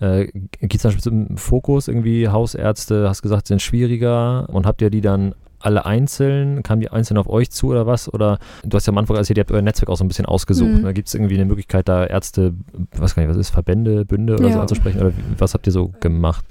[0.01, 2.29] Äh, Gibt es da einen bestimmten Fokus irgendwie?
[2.29, 4.49] Hausärzte, hast gesagt, sind schwieriger.
[4.51, 6.63] Und habt ihr die dann alle einzeln?
[6.63, 8.13] Kamen die einzeln auf euch zu oder was?
[8.13, 10.27] Oder du hast ja am Anfang erzählt, ihr habt euer Netzwerk auch so ein bisschen
[10.27, 10.71] ausgesucht.
[10.71, 10.83] Mhm.
[10.83, 10.93] Ne?
[10.93, 12.55] Gibt es irgendwie eine Möglichkeit, da Ärzte,
[12.93, 14.53] was kann ich, was ist, Verbände, Bünde oder ja.
[14.53, 15.01] so anzusprechen?
[15.01, 16.45] Oder was habt ihr so gemacht?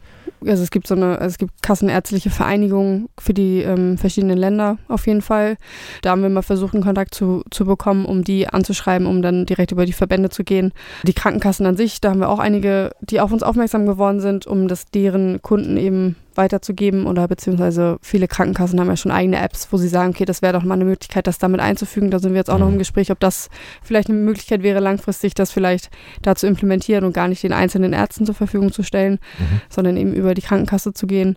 [0.46, 5.08] Also es gibt so eine, es gibt kassenärztliche Vereinigungen für die ähm, verschiedenen Länder auf
[5.08, 5.58] jeden Fall.
[6.02, 9.46] Da haben wir mal versucht, einen Kontakt zu, zu bekommen, um die anzuschreiben, um dann
[9.46, 10.74] direkt über die Verbände zu gehen.
[11.04, 14.48] Die Krankenkassen an sich, da haben wir auch einige, die auf uns aufmerksam geworden sind,
[14.48, 19.67] um das deren Kunden eben weiterzugeben oder beziehungsweise viele Krankenkassen haben ja schon eigene Apps,
[19.71, 22.12] wo sie sagen, okay, das wäre doch mal eine Möglichkeit, das damit einzufügen.
[22.12, 22.60] Da sind wir jetzt auch mhm.
[22.62, 22.80] noch im mhm.
[22.80, 23.50] Gespräch, ob das
[23.82, 25.89] vielleicht eine Möglichkeit wäre, langfristig das vielleicht
[26.21, 29.62] da zu implementieren und gar nicht den einzelnen Ärzten zur Verfügung zu stellen, mhm.
[29.69, 31.36] sondern eben über die Krankenkasse zu gehen.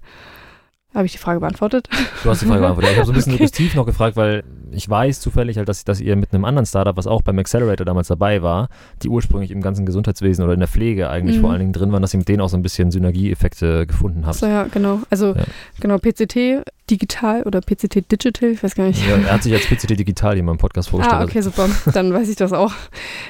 [0.94, 1.88] Habe ich die Frage beantwortet?
[2.22, 2.92] Du hast die Frage beantwortet.
[2.92, 3.44] Ich habe so ein bisschen okay.
[3.44, 6.96] suggestiv noch gefragt, weil ich weiß zufällig halt, dass, dass ihr mit einem anderen Startup,
[6.96, 8.68] was auch beim Accelerator damals dabei war,
[9.02, 11.40] die ursprünglich im ganzen Gesundheitswesen oder in der Pflege eigentlich mhm.
[11.42, 14.26] vor allen Dingen drin waren, dass ihr mit denen auch so ein bisschen Synergieeffekte gefunden
[14.26, 14.36] habt.
[14.36, 15.00] So, ja, genau.
[15.10, 15.44] Also, ja.
[15.80, 19.06] genau, PCT digital oder PCT Digital, ich weiß gar nicht.
[19.08, 21.20] Ja, er hat sich als PCT Digital hier mal im Podcast vorgestellt.
[21.20, 21.68] Ah, okay, super.
[21.92, 22.72] Dann weiß ich das auch.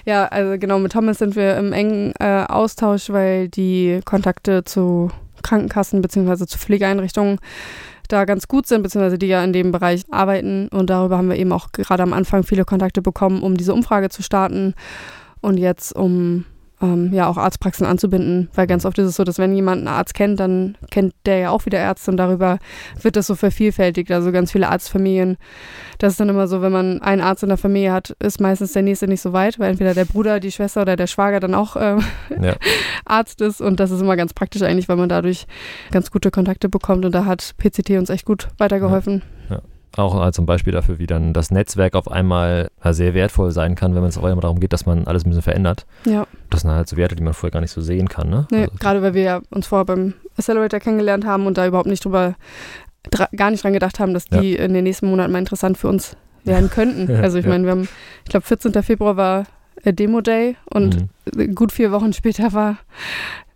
[0.06, 5.10] Ja, also genau, mit Thomas sind wir im engen äh, Austausch, weil die Kontakte zu
[5.42, 6.46] Krankenkassen bzw.
[6.46, 7.38] zu Pflegeeinrichtungen
[8.08, 10.68] da ganz gut sind, beziehungsweise die ja in dem Bereich arbeiten.
[10.68, 14.08] Und darüber haben wir eben auch gerade am Anfang viele Kontakte bekommen, um diese Umfrage
[14.08, 14.74] zu starten.
[15.40, 16.44] Und jetzt, um
[16.82, 19.88] ähm, ja auch Arztpraxen anzubinden, weil ganz oft ist es so, dass wenn jemand einen
[19.88, 22.58] Arzt kennt, dann kennt der ja auch wieder Ärzte und darüber
[23.00, 24.10] wird das so vervielfältigt.
[24.10, 25.36] Also ganz viele Arztfamilien.
[25.98, 28.72] Das ist dann immer so, wenn man einen Arzt in der Familie hat, ist meistens
[28.72, 31.54] der nächste nicht so weit, weil entweder der Bruder, die Schwester oder der Schwager dann
[31.54, 31.98] auch äh,
[32.40, 32.56] ja.
[33.04, 35.46] Arzt ist und das ist immer ganz praktisch eigentlich, weil man dadurch
[35.90, 39.22] ganz gute Kontakte bekommt und da hat PCT uns echt gut weitergeholfen.
[39.24, 39.39] Ja.
[39.96, 43.94] Auch als ein Beispiel dafür, wie dann das Netzwerk auf einmal sehr wertvoll sein kann,
[43.94, 45.84] wenn es auf einmal darum geht, dass man alles ein bisschen verändert.
[46.04, 46.26] Ja.
[46.48, 48.30] Das sind halt so Werte, die man vorher gar nicht so sehen kann.
[48.30, 48.46] Ne?
[48.50, 51.88] Nee, also, gerade weil wir ja uns vorher beim Accelerator kennengelernt haben und da überhaupt
[51.88, 52.34] nicht drüber,
[53.36, 54.64] gar nicht dran gedacht haben, dass die ja.
[54.64, 57.12] in den nächsten Monaten mal interessant für uns werden könnten.
[57.16, 57.50] Also ich ja.
[57.50, 57.88] meine, wir haben,
[58.24, 58.72] ich glaube, 14.
[58.82, 59.44] Februar war
[59.84, 61.54] Demo Day und mhm.
[61.54, 62.76] gut vier Wochen später war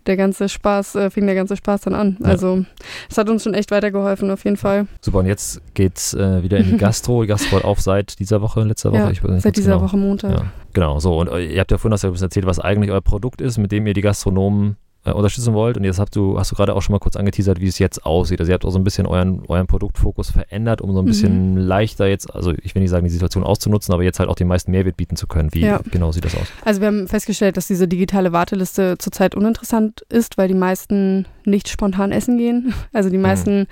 [0.07, 2.17] der ganze Spaß, äh, fing der ganze Spaß dann an.
[2.21, 2.27] Ja.
[2.27, 2.65] Also
[3.11, 4.87] es hat uns schon echt weitergeholfen, auf jeden Fall.
[5.01, 7.23] Super, und jetzt geht's äh, wieder in die Gastro.
[7.23, 9.01] Die Gastro hat auf seit dieser Woche, letzter Woche?
[9.01, 9.85] Ja, ich weiß nicht, seit dieser genau.
[9.85, 10.31] Woche Montag.
[10.33, 11.19] Ja, genau, so.
[11.19, 13.41] Und äh, ihr habt ja vorhin das ja ein bisschen erzählt, was eigentlich euer Produkt
[13.41, 15.77] ist, mit dem ihr die Gastronomen äh, unterstützen wollt.
[15.77, 18.05] Und jetzt habt du, hast du gerade auch schon mal kurz angeteasert, wie es jetzt
[18.05, 18.41] aussieht.
[18.41, 21.53] Also ihr habt auch so ein bisschen euren, euren Produktfokus verändert, um so ein bisschen
[21.53, 21.59] mhm.
[21.59, 24.49] leichter jetzt, also ich will nicht sagen, die Situation auszunutzen, aber jetzt halt auch den
[24.49, 25.53] meisten Mehrwert bieten zu können.
[25.53, 25.81] Wie ja.
[25.91, 26.47] genau sieht das aus?
[26.65, 31.69] Also wir haben festgestellt, dass diese digitale Warteliste zurzeit uninteressant ist, weil die meisten nicht
[31.69, 32.75] spontan essen gehen.
[32.93, 33.23] Also die mhm.
[33.23, 33.67] meisten mhm.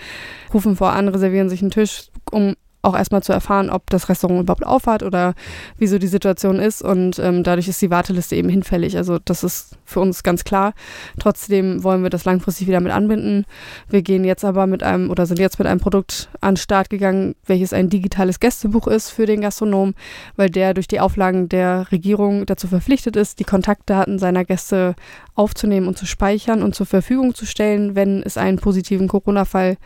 [0.53, 4.66] rufen voran, reservieren sich einen Tisch, um auch erstmal zu erfahren, ob das Restaurant überhaupt
[4.66, 5.35] aufhat oder
[5.79, 6.83] wieso die Situation ist.
[6.83, 8.97] Und ähm, dadurch ist die Warteliste eben hinfällig.
[8.97, 10.75] Also das ist für uns ganz klar.
[11.21, 13.47] Trotzdem wollen wir das langfristig wieder mit anbinden.
[13.88, 16.90] Wir gehen jetzt aber mit einem oder sind jetzt mit einem Produkt an den Start
[16.90, 19.95] gegangen, welches ein digitales Gästebuch ist für den Gastronom,
[20.35, 24.97] weil der durch die Auflagen der Regierung dazu verpflichtet ist, die Kontaktdaten seiner Gäste
[25.37, 29.77] aufzunehmen und zu speichern und zur Verfügung zu stellen, wenn es einen positiven Corona-Fall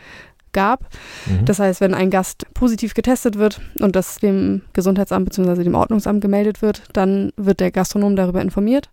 [0.56, 0.80] gab.
[1.26, 1.44] Mhm.
[1.44, 5.62] Das heißt, wenn ein Gast positiv getestet wird und das dem Gesundheitsamt bzw.
[5.62, 8.88] dem Ordnungsamt gemeldet wird, dann wird der Gastronom darüber informiert.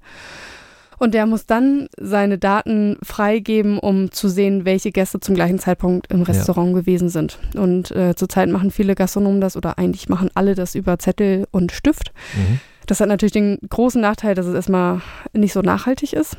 [0.99, 6.11] Und der muss dann seine Daten freigeben, um zu sehen, welche Gäste zum gleichen Zeitpunkt
[6.11, 6.79] im Restaurant ja.
[6.79, 7.39] gewesen sind.
[7.55, 11.71] Und äh, zurzeit machen viele Gastronomen das oder eigentlich machen alle das über Zettel und
[11.71, 12.11] Stift.
[12.35, 12.59] Mhm.
[12.85, 15.01] Das hat natürlich den großen Nachteil, dass es erstmal
[15.33, 16.37] nicht so nachhaltig ist.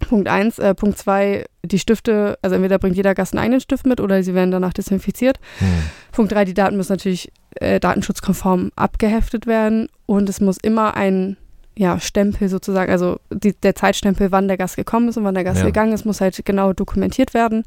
[0.00, 0.58] Punkt eins.
[0.58, 4.22] Äh, Punkt zwei, die Stifte, also entweder bringt jeder Gast einen eigenen Stift mit oder
[4.22, 5.38] sie werden danach desinfiziert.
[5.58, 5.68] Hm.
[6.12, 11.36] Punkt drei, die Daten müssen natürlich äh, datenschutzkonform abgeheftet werden und es muss immer ein
[11.76, 15.44] ja, Stempel sozusagen, also die, der Zeitstempel, wann der Gast gekommen ist und wann der
[15.44, 15.66] Gast ja.
[15.66, 17.64] gegangen ist, muss halt genau dokumentiert werden.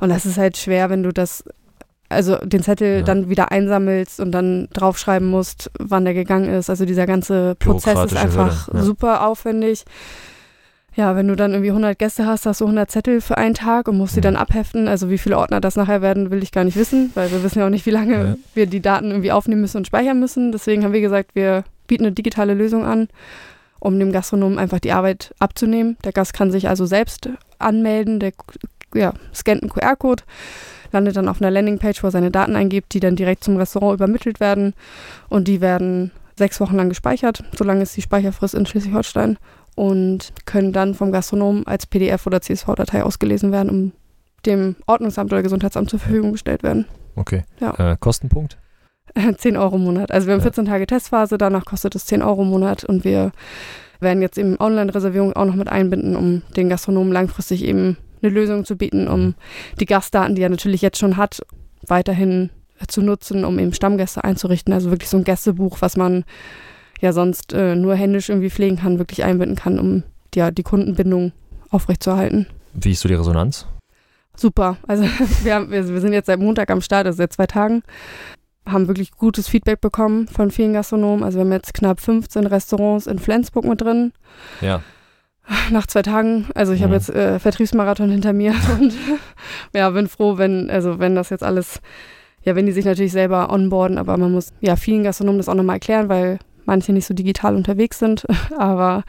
[0.00, 1.44] Und das ist halt schwer, wenn du das,
[2.08, 3.02] also den Zettel ja.
[3.02, 6.70] dann wieder einsammelst und dann draufschreiben musst, wann der gegangen ist.
[6.70, 8.82] Also dieser ganze Prozess ist einfach ja.
[8.82, 9.84] super aufwendig
[10.96, 13.88] ja, wenn du dann irgendwie 100 Gäste hast, hast du 100 Zettel für einen Tag
[13.88, 14.86] und musst sie dann abheften.
[14.86, 17.58] Also wie viele Ordner das nachher werden, will ich gar nicht wissen, weil wir wissen
[17.58, 18.36] ja auch nicht, wie lange ja.
[18.54, 20.52] wir die Daten irgendwie aufnehmen müssen und speichern müssen.
[20.52, 23.08] Deswegen haben wir gesagt, wir bieten eine digitale Lösung an,
[23.80, 25.96] um dem Gastronomen einfach die Arbeit abzunehmen.
[26.04, 27.28] Der Gast kann sich also selbst
[27.58, 28.32] anmelden, der
[28.94, 30.22] ja, scannt einen QR-Code,
[30.92, 33.94] landet dann auf einer Landingpage, wo er seine Daten eingibt, die dann direkt zum Restaurant
[33.94, 34.74] übermittelt werden
[35.28, 37.42] und die werden sechs Wochen lang gespeichert.
[37.56, 39.38] Solange ist die Speicherfrist in Schleswig-Holstein
[39.74, 43.92] und können dann vom Gastronom als PDF oder CSV-Datei ausgelesen werden, um
[44.46, 46.86] dem Ordnungsamt oder Gesundheitsamt zur Verfügung gestellt werden.
[47.16, 47.44] Okay.
[47.60, 47.92] Ja.
[47.92, 48.58] Äh, Kostenpunkt?
[49.38, 50.10] 10 Euro im Monat.
[50.10, 53.32] Also wir haben 14 Tage Testphase, danach kostet es 10 Euro im Monat und wir
[54.00, 58.64] werden jetzt eben Online-Reservierung auch noch mit einbinden, um den Gastronomen langfristig eben eine Lösung
[58.64, 59.34] zu bieten, um mhm.
[59.80, 61.42] die Gastdaten, die er natürlich jetzt schon hat,
[61.86, 62.50] weiterhin
[62.88, 64.72] zu nutzen, um eben Stammgäste einzurichten.
[64.72, 66.24] Also wirklich so ein Gästebuch, was man
[67.04, 70.02] ja sonst äh, nur händisch irgendwie pflegen kann, wirklich einbinden kann, um
[70.34, 71.32] ja, die Kundenbindung
[71.70, 72.46] aufrechtzuerhalten.
[72.72, 73.66] Wie ist so die Resonanz?
[74.34, 74.78] Super.
[74.88, 75.04] Also
[75.42, 77.82] wir, haben, wir, wir sind jetzt seit Montag am Start, also seit zwei Tagen
[78.66, 81.22] haben wirklich gutes Feedback bekommen von vielen Gastronomen.
[81.22, 84.12] Also wir haben jetzt knapp 15 Restaurants in Flensburg mit drin.
[84.62, 84.80] Ja.
[85.70, 86.84] Nach zwei Tagen, also ich mhm.
[86.84, 88.94] habe jetzt äh, Vertriebsmarathon hinter mir und
[89.74, 91.82] ja, bin froh, wenn, also wenn das jetzt alles,
[92.42, 95.54] ja, wenn die sich natürlich selber onboarden, aber man muss ja vielen Gastronomen das auch
[95.54, 98.24] nochmal erklären, weil manche nicht so digital unterwegs sind,
[98.58, 99.04] aber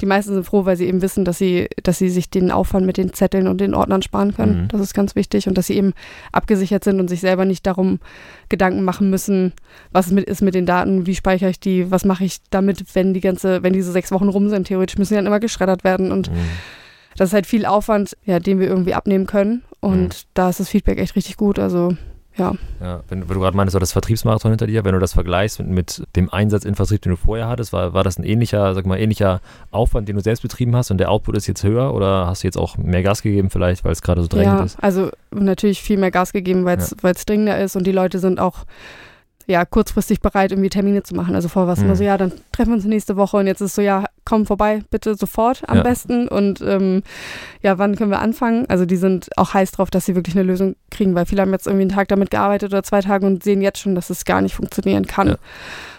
[0.00, 2.86] die meisten sind froh, weil sie eben wissen, dass sie, dass sie sich den Aufwand
[2.86, 4.62] mit den Zetteln und den Ordnern sparen können.
[4.62, 4.68] Mhm.
[4.68, 5.92] Das ist ganz wichtig und dass sie eben
[6.32, 8.00] abgesichert sind und sich selber nicht darum
[8.48, 9.52] Gedanken machen müssen,
[9.92, 13.14] was mit, ist mit den Daten, wie speichere ich die, was mache ich damit, wenn
[13.14, 14.66] die ganze, wenn diese sechs Wochen rum sind.
[14.66, 16.36] Theoretisch müssen die dann immer geschreddert werden und mhm.
[17.16, 20.28] das ist halt viel Aufwand, ja, den wir irgendwie abnehmen können und mhm.
[20.34, 21.58] da ist das Feedback echt richtig gut.
[21.58, 21.96] Also
[22.36, 22.54] ja.
[22.80, 25.68] ja wenn, wenn, du gerade meinst, das Vertriebsmarathon hinter dir, wenn du das vergleichst mit,
[25.68, 28.86] mit, dem Einsatz in Vertrieb, den du vorher hattest, war, war das ein ähnlicher, sag
[28.86, 29.40] mal, ähnlicher
[29.70, 32.46] Aufwand, den du selbst betrieben hast und der Output ist jetzt höher oder hast du
[32.46, 34.82] jetzt auch mehr Gas gegeben vielleicht, weil es gerade so drängend ja, ist?
[34.82, 37.12] Also natürlich viel mehr Gas gegeben, weil es ja.
[37.26, 38.64] dringender ist und die Leute sind auch
[39.50, 41.34] ja, kurzfristig bereit, irgendwie Termine zu machen.
[41.34, 41.86] Also vorher war es mhm.
[41.86, 44.46] immer so, ja, dann treffen wir uns nächste Woche und jetzt ist so, ja, komm
[44.46, 45.82] vorbei, bitte sofort am ja.
[45.82, 46.28] besten.
[46.28, 47.02] Und ähm,
[47.62, 48.66] ja, wann können wir anfangen?
[48.68, 51.52] Also die sind auch heiß drauf, dass sie wirklich eine Lösung kriegen, weil viele haben
[51.52, 54.24] jetzt irgendwie einen Tag damit gearbeitet oder zwei Tage und sehen jetzt schon, dass es
[54.24, 55.28] gar nicht funktionieren kann.
[55.28, 55.36] Ja.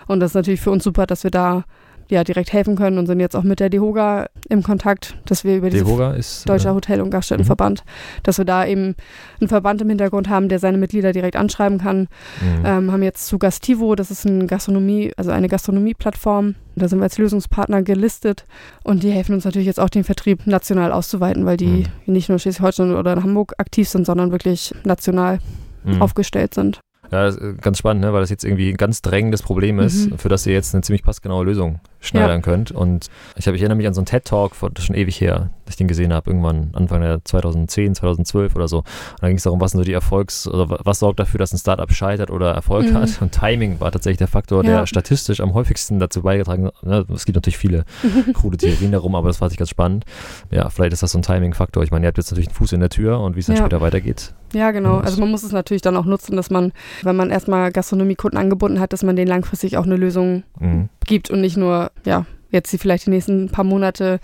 [0.08, 1.66] Und das ist natürlich für uns super, dass wir da
[2.12, 5.56] ja, direkt helfen können und sind jetzt auch mit der DEHOGA im Kontakt, dass wir
[5.56, 8.20] über DEHOGA ist Deutscher äh, Hotel- und Gaststättenverband, mhm.
[8.24, 8.96] dass wir da eben
[9.40, 12.10] einen Verband im Hintergrund haben, der seine Mitglieder direkt anschreiben kann.
[12.42, 12.66] Mhm.
[12.66, 16.56] Ähm, haben jetzt zu Gastivo, das ist eine Gastronomie, also eine Gastronomieplattform.
[16.76, 18.46] Da sind wir als Lösungspartner gelistet
[18.84, 22.14] und die helfen uns natürlich jetzt auch den Vertrieb national auszuweiten, weil die mhm.
[22.14, 25.40] nicht nur Schleswig-Holstein oder in Hamburg aktiv sind, sondern wirklich national
[25.86, 26.02] mhm.
[26.02, 26.82] aufgestellt sind.
[27.12, 28.14] Ja, ganz spannend, ne?
[28.14, 30.18] weil das jetzt irgendwie ein ganz drängendes Problem ist, mhm.
[30.18, 32.42] für das ihr jetzt eine ziemlich passgenaue Lösung schneidern ja.
[32.42, 32.72] könnt.
[32.72, 35.50] Und ich, hab, ich erinnere mich an so einen TED-Talk, schon ewig her.
[35.70, 38.80] ich den gesehen habe, irgendwann Anfang der 2010, 2012 oder so.
[38.80, 38.86] Und
[39.22, 41.58] da ging es darum, was sind so die Erfolgs- oder was sorgt dafür, dass ein
[41.58, 42.96] Startup scheitert oder Erfolg Mhm.
[42.96, 43.22] hat.
[43.22, 44.80] Und Timing war tatsächlich der Faktor, Ja.
[44.80, 46.84] der statistisch am häufigsten dazu beigetragen hat.
[46.84, 47.86] Ne, Es gibt natürlich viele
[48.34, 50.04] krude Theorien darum, aber das fand ich ganz spannend.
[50.50, 51.84] Ja, vielleicht ist das so ein Timing-Faktor.
[51.84, 53.56] Ich meine, ihr habt jetzt natürlich einen Fuß in der Tür und wie es dann
[53.56, 53.62] Ja.
[53.62, 54.34] später weitergeht.
[54.54, 54.98] Ja, genau.
[54.98, 58.82] Also man muss es natürlich dann auch nutzen, dass man, wenn man erstmal Gastronomiekunden angebunden
[58.82, 60.90] hat, dass man denen langfristig auch eine Lösung Mhm.
[61.12, 64.20] Gibt und nicht nur, ja, jetzt die vielleicht die nächsten paar Monate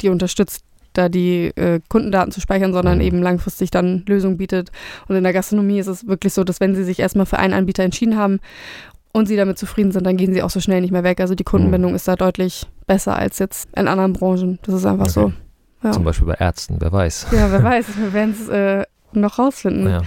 [0.00, 3.04] die unterstützt, da die äh, Kundendaten zu speichern, sondern Mhm.
[3.04, 4.70] eben langfristig dann Lösungen bietet.
[5.08, 7.54] Und in der Gastronomie ist es wirklich so, dass wenn sie sich erstmal für einen
[7.54, 8.40] Anbieter entschieden haben
[9.12, 11.20] und sie damit zufrieden sind, dann gehen sie auch so schnell nicht mehr weg.
[11.20, 14.58] Also die Kundenbindung ist da deutlich besser als jetzt in anderen Branchen.
[14.64, 15.12] Das ist einfach Okay.
[15.12, 15.32] so.
[15.82, 15.92] Ja.
[15.92, 17.28] Zum Beispiel bei Ärzten, wer weiß.
[17.32, 19.88] ja, wer weiß, wir werden es äh, noch rausfinden.
[19.88, 20.02] Ja.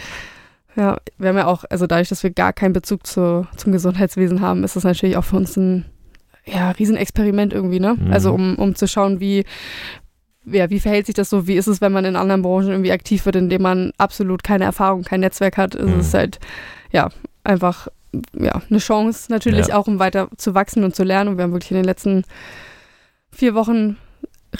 [0.77, 4.41] Ja, wir haben ja auch, also dadurch, dass wir gar keinen Bezug zu, zum Gesundheitswesen
[4.41, 5.85] haben, ist das natürlich auch für uns ein
[6.47, 7.95] ja, Riesenexperiment irgendwie, ne?
[7.99, 8.13] Mhm.
[8.13, 9.43] Also um, um zu schauen, wie,
[10.45, 12.91] ja, wie verhält sich das so, wie ist es, wenn man in anderen Branchen irgendwie
[12.91, 15.73] aktiv wird, in dem man absolut keine Erfahrung, kein Netzwerk hat.
[15.75, 15.99] Es Mhm.
[15.99, 16.39] ist halt,
[16.91, 17.09] ja,
[17.43, 17.87] einfach
[18.39, 19.75] ja, eine Chance natürlich Ja.
[19.77, 21.31] auch, um weiter zu wachsen und zu lernen.
[21.31, 22.23] Und wir haben wirklich in den letzten
[23.31, 23.97] vier Wochen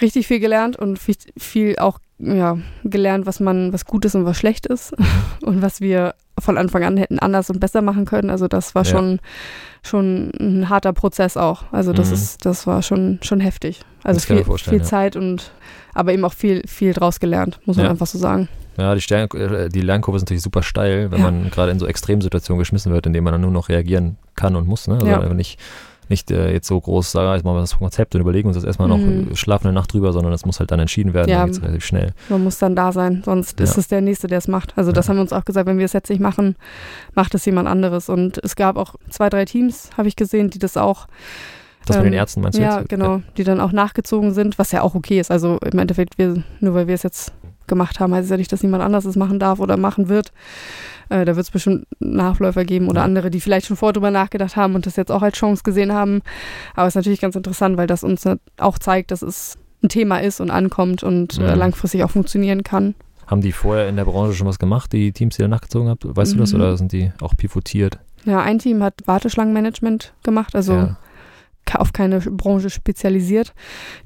[0.02, 4.26] richtig viel gelernt und viel, viel auch ja, gelernt, was man, was gut ist und
[4.26, 5.06] was schlecht ist Mhm.
[5.44, 8.30] und was wir von Anfang an hätten anders und besser machen können.
[8.30, 8.90] Also das war Ja.
[8.92, 9.20] schon,
[9.86, 11.64] schon ein harter Prozess auch.
[11.72, 12.14] Also das Mhm.
[12.16, 13.82] ist, das war schon, schon heftig.
[14.04, 14.84] Also Das viel, viel ja.
[14.84, 15.52] Zeit und
[15.94, 17.92] aber eben auch viel, viel draus gelernt, muss man Ja.
[17.92, 18.50] einfach so sagen.
[18.78, 21.32] Ja, die, Stern äh, die Lernkurve ist natürlich super steil, wenn Ja.
[21.32, 24.56] man gerade in so Extremsituationen geschmissen wird, in denen man dann nur noch reagieren kann
[24.58, 24.88] und muss.
[24.88, 24.96] Ne?
[24.96, 25.20] Also Ja.
[25.22, 25.60] einfach nicht,
[26.10, 28.64] nicht äh, jetzt so groß sagen, jetzt machen wir das Konzept und überlegen uns das
[28.64, 29.32] erstmal noch, Mhm.
[29.32, 31.38] äh, schlafen eine Nacht drüber, sondern es muss halt dann entschieden werden, Ja.
[31.40, 32.14] dann geht es relativ schnell.
[32.30, 33.80] Man muss dann da sein, sonst ist Ja.
[33.80, 34.74] es der Nächste, der es macht.
[34.78, 35.10] Also das Ja.
[35.10, 36.56] haben wir uns auch gesagt, wenn wir es jetzt nicht machen,
[37.14, 38.10] macht es jemand anderes.
[38.10, 41.08] Und es gab auch zwei, drei Teams, habe ich gesehen, die das auch
[41.88, 42.90] Das mit den Ähm, Ärzten meinst du Ja, jetzt?
[42.90, 45.30] genau, die dann auch nachgezogen sind, was ja auch okay ist.
[45.30, 47.32] Also im Endeffekt, wir, nur weil wir es jetzt
[47.68, 50.32] gemacht haben, heißt es ja nicht, dass niemand anders es machen darf oder machen wird.
[51.10, 53.06] Äh, da wird es bestimmt Nachläufer geben oder Ja.
[53.06, 55.94] andere, die vielleicht schon vorher drüber nachgedacht haben und das jetzt auch als Chance gesehen
[55.94, 56.22] haben.
[56.76, 58.24] Aber es ist natürlich ganz interessant, weil das uns
[58.58, 61.60] auch zeigt, dass es ein Thema ist und ankommt und äh, Mhm.
[61.60, 62.96] langfristig auch funktionieren kann.
[63.28, 66.04] Haben die vorher in der Branche schon was gemacht, die Teams, die ihr nachgezogen habt?
[66.06, 66.60] Weißt du das Mhm.
[66.60, 68.00] oder sind die auch pivotiert?
[68.26, 70.98] Ja, ein Team hat Warteschlangenmanagement gemacht, also ja.
[71.76, 73.54] auf keine Branche spezialisiert.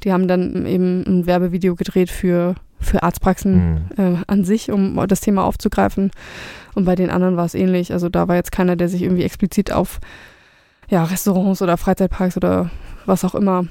[0.04, 4.15] Die haben dann eben ein Werbevideo gedreht für, für Arztpraxen Hm.
[4.15, 6.11] äh, an sich, um das Thema aufzugreifen.
[6.75, 7.93] Und bei den anderen war es ähnlich.
[7.93, 9.99] Also da war jetzt keiner, der sich irgendwie explizit auf
[10.89, 12.69] ja, Restaurants oder Freizeitparks oder
[13.05, 13.65] was auch immer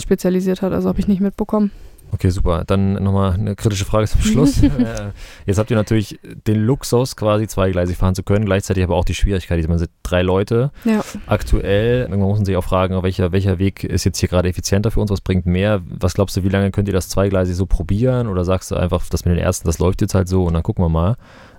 [0.00, 0.72] spezialisiert hat.
[0.72, 1.70] Also habe ich nicht mitbekommen.
[2.12, 2.64] Okay, super.
[2.64, 4.62] Dann nochmal eine kritische Frage zum Schluss.
[4.62, 5.10] äh,
[5.46, 9.14] jetzt habt ihr natürlich den Luxus, quasi zweigleisig fahren zu können, gleichzeitig aber auch die
[9.14, 9.66] Schwierigkeit.
[9.68, 10.70] Man sind drei Leute.
[10.84, 11.04] Ja.
[11.26, 14.90] Aktuell, irgendwann muss man sich auch fragen, welcher, welcher Weg ist jetzt hier gerade effizienter
[14.90, 15.82] für uns, was bringt mehr?
[15.86, 18.28] Was glaubst du, wie lange könnt ihr das zweigleisig so probieren?
[18.28, 20.62] Oder sagst du einfach, das mit den Ersten, das läuft jetzt halt so und dann
[20.62, 21.16] gucken wir mal?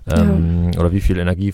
[0.08, 1.52] Ähm, Oder wie viel Energie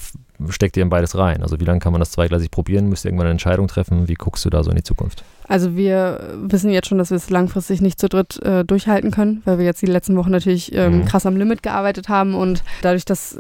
[0.49, 1.43] steckt ihr in beides rein?
[1.43, 2.89] Also wie lange kann man das zweigleisig probieren?
[2.89, 4.09] Müsst ihr irgendwann eine Entscheidung treffen?
[4.09, 5.25] Wie guckst du da so in die Zukunft?
[5.49, 9.43] Also wir wissen jetzt schon, dass wir es langfristig nicht zu dritt äh, durchhalten können,
[9.45, 11.05] weil wir jetzt die letzten Wochen natürlich ähm, Mhm.
[11.05, 13.39] krass am Limit gearbeitet haben und dadurch, dass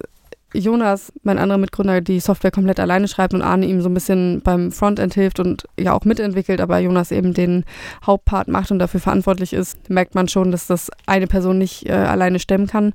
[0.54, 4.42] Jonas, mein anderer Mitgründer, die Software komplett alleine schreibt und Arne ihm so ein bisschen
[4.42, 7.64] beim Frontend hilft und ja auch mitentwickelt, aber Jonas eben den
[8.04, 11.92] Hauptpart macht und dafür verantwortlich ist, merkt man schon, dass das eine Person nicht äh,
[11.92, 12.92] alleine stemmen kann.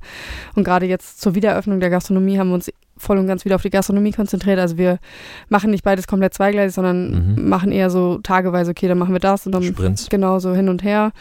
[0.54, 3.62] Und gerade jetzt zur Wiedereröffnung der Gastronomie haben wir uns voll und ganz wieder auf
[3.62, 4.58] die Gastronomie konzentriert.
[4.58, 4.98] Also wir
[5.48, 7.48] machen nicht beides komplett zweigleisig, sondern Mhm.
[7.48, 10.08] machen eher so tageweise, okay, dann machen wir das und dann Sprints?
[10.08, 11.12] genau so hin und her.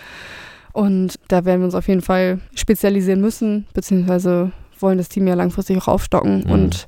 [0.73, 5.33] Und da werden wir uns auf jeden Fall spezialisieren müssen, beziehungsweise wollen das Team ja
[5.33, 6.51] langfristig auch aufstocken Mhm.
[6.51, 6.85] und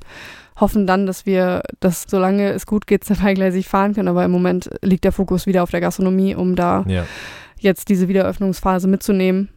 [0.60, 4.08] hoffen dann, dass wir das, solange es gut geht, zweigleisig fahren können.
[4.08, 7.04] Aber im Moment liegt der Fokus wieder auf der Gastronomie, um da Ja.
[7.58, 9.48] jetzt diese Wiederöffnungsphase mitzunehmen.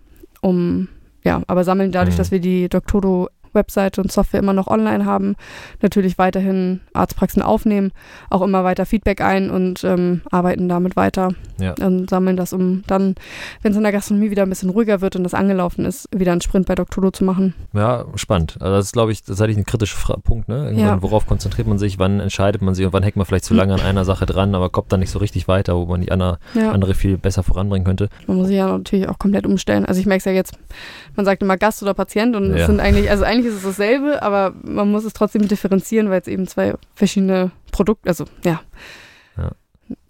[0.42, 0.88] Um,
[1.24, 2.18] ja, aber sammeln dadurch, Mhm.
[2.18, 5.36] dass wir die Doctoro Webseite und Software immer noch online haben,
[5.82, 7.92] natürlich weiterhin Arztpraxen aufnehmen,
[8.30, 11.74] auch immer weiter Feedback ein und ähm, arbeiten damit weiter Ja.
[11.82, 13.16] und sammeln das, um dann,
[13.62, 16.32] wenn es in der Gastronomie wieder ein bisschen ruhiger wird und das angelaufen ist, wieder
[16.32, 17.54] einen Sprint bei Doctoro zu machen.
[17.74, 18.58] Ja, spannend.
[18.60, 20.72] Also das ist, glaube ich, das ist eigentlich ein kritischer Punkt, ne?
[20.74, 21.02] Ja.
[21.02, 23.74] worauf konzentriert man sich, wann entscheidet man sich und wann hängt man vielleicht zu lange
[23.74, 26.40] an einer Sache dran, aber kommt dann nicht so richtig weiter, wo man die andere,
[26.54, 28.10] Ja, andere viel besser voranbringen könnte.
[28.28, 29.86] man muss sich ja natürlich auch komplett umstellen.
[29.86, 30.54] Also ich merke es ja jetzt,
[31.16, 34.22] man sagt immer Gast oder Patient und es sind eigentlich, also eigentlich ist es dasselbe,
[34.22, 38.62] aber man muss es trotzdem differenzieren, weil es eben zwei verschiedene Produkte, also ja.
[39.38, 39.52] Ja.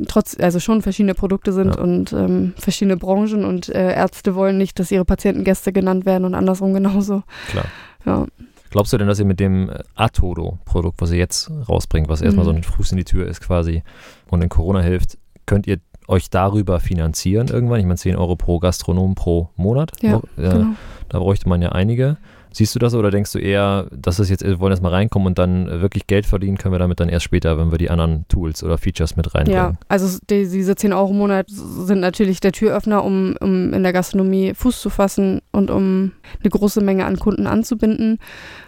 [0.08, 1.82] Trotz, also schon verschiedene Produkte sind Ja.
[1.82, 6.26] und ähm, verschiedene Branchen und äh, Ärzte wollen nicht, dass ihre Patienten Gäste genannt werden
[6.26, 7.24] und andersrum genauso.
[7.50, 7.66] Klar.
[8.06, 8.26] Ja.
[8.70, 12.46] Glaubst du denn, dass ihr mit dem äh, Atodo-Produkt, was ihr jetzt rausbringt, was erstmal
[12.46, 12.50] Mhm.
[12.50, 13.84] so ein Fuß in die Tür ist quasi
[14.30, 17.80] und in Corona hilft, könnt ihr euch darüber finanzieren irgendwann?
[17.80, 19.92] Ich meine, 10 Euro pro Gastronom pro Monat.
[20.02, 20.70] Ja, ja genau.
[21.10, 22.18] Da bräuchte man ja einige.
[22.56, 25.26] Siehst du das oder denkst du eher, dass es jetzt, wir wollen erst mal reinkommen
[25.28, 28.28] und dann wirklich Geld verdienen, können wir damit dann erst später, wenn wir die anderen
[28.28, 29.60] Tools oder Features mit reinbringen?
[29.74, 33.82] Ja, also die, diese 10 Euro im Monat sind natürlich der Türöffner, um, um in
[33.82, 36.12] der Gastronomie Fuß zu fassen und um
[36.42, 38.20] eine große Menge an Kunden anzubinden.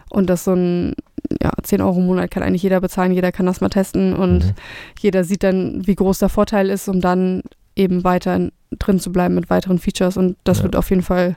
[0.09, 0.95] Und das so ein,
[1.41, 4.45] ja, 10 Euro im Monat kann eigentlich jeder bezahlen, jeder kann das mal testen und
[4.45, 4.51] Mhm.
[4.99, 7.43] jeder sieht dann, wie groß der Vorteil ist, um dann
[7.75, 10.17] eben weiter drin zu bleiben mit weiteren Features.
[10.17, 10.63] Und das Ja.
[10.63, 11.35] wird auf jeden Fall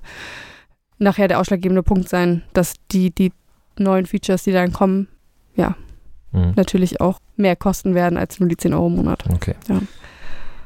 [0.99, 3.33] nachher der ausschlaggebende Punkt sein, dass die, die
[3.79, 5.09] neuen Features, die dann kommen,
[6.33, 6.53] Mhm.
[6.57, 9.25] natürlich auch mehr kosten werden als nur die 10 Euro im Monat.
[9.33, 9.55] Okay.
[9.69, 9.81] Ja.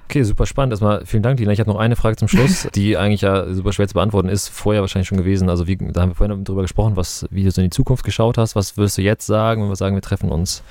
[0.06, 0.72] Okay, super spannend.
[0.72, 1.52] Erstmal vielen Dank, Dina.
[1.52, 4.48] Ich habe noch eine Frage zum Schluss, die eigentlich ja super schwer zu beantworten ist.
[4.48, 5.48] Vorher wahrscheinlich schon gewesen.
[5.48, 8.04] Also, wie, da haben wir vorhin drüber gesprochen, was, wie du so in die Zukunft
[8.04, 8.56] geschaut hast.
[8.56, 10.62] Was würdest du jetzt sagen, wenn wir sagen, wir treffen uns?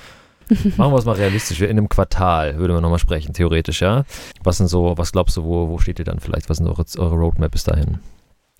[0.76, 1.60] Machen wir es mal realistisch.
[1.62, 4.04] In einem Quartal würde man nochmal sprechen, theoretisch, ja.
[4.44, 6.50] Was sind so, was glaubst du, wo, wo steht ihr dann vielleicht?
[6.50, 7.98] Was sind eure, eure Roadmap bis dahin?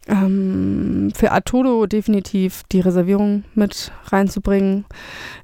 [0.08, 4.84] Ähm, für Arturo definitiv die Reservierung mit reinzubringen.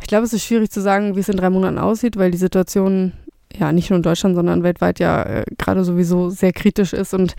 [0.00, 2.38] Ich glaube, es ist schwierig zu sagen, wie es in drei Monaten aussieht, weil die
[2.38, 3.12] Situation
[3.56, 7.36] ja nicht nur in Deutschland, sondern weltweit ja äh, gerade sowieso sehr kritisch ist und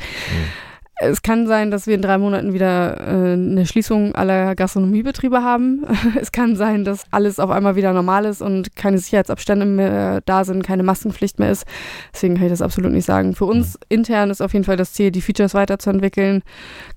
[1.02, 5.86] es kann sein, dass wir in drei Monaten wieder äh, eine Schließung aller Gastronomiebetriebe haben.
[6.20, 10.44] es kann sein, dass alles auf einmal wieder normal ist und keine Sicherheitsabstände mehr da
[10.44, 11.66] sind, keine Maskenpflicht mehr ist.
[12.14, 13.34] Deswegen kann ich das absolut nicht sagen.
[13.34, 16.44] Für uns intern ist auf jeden Fall das Ziel, die Features weiterzuentwickeln,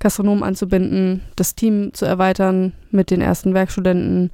[0.01, 4.33] Gastronomen anzubinden, das Team zu erweitern mit den ersten Werkstudenten.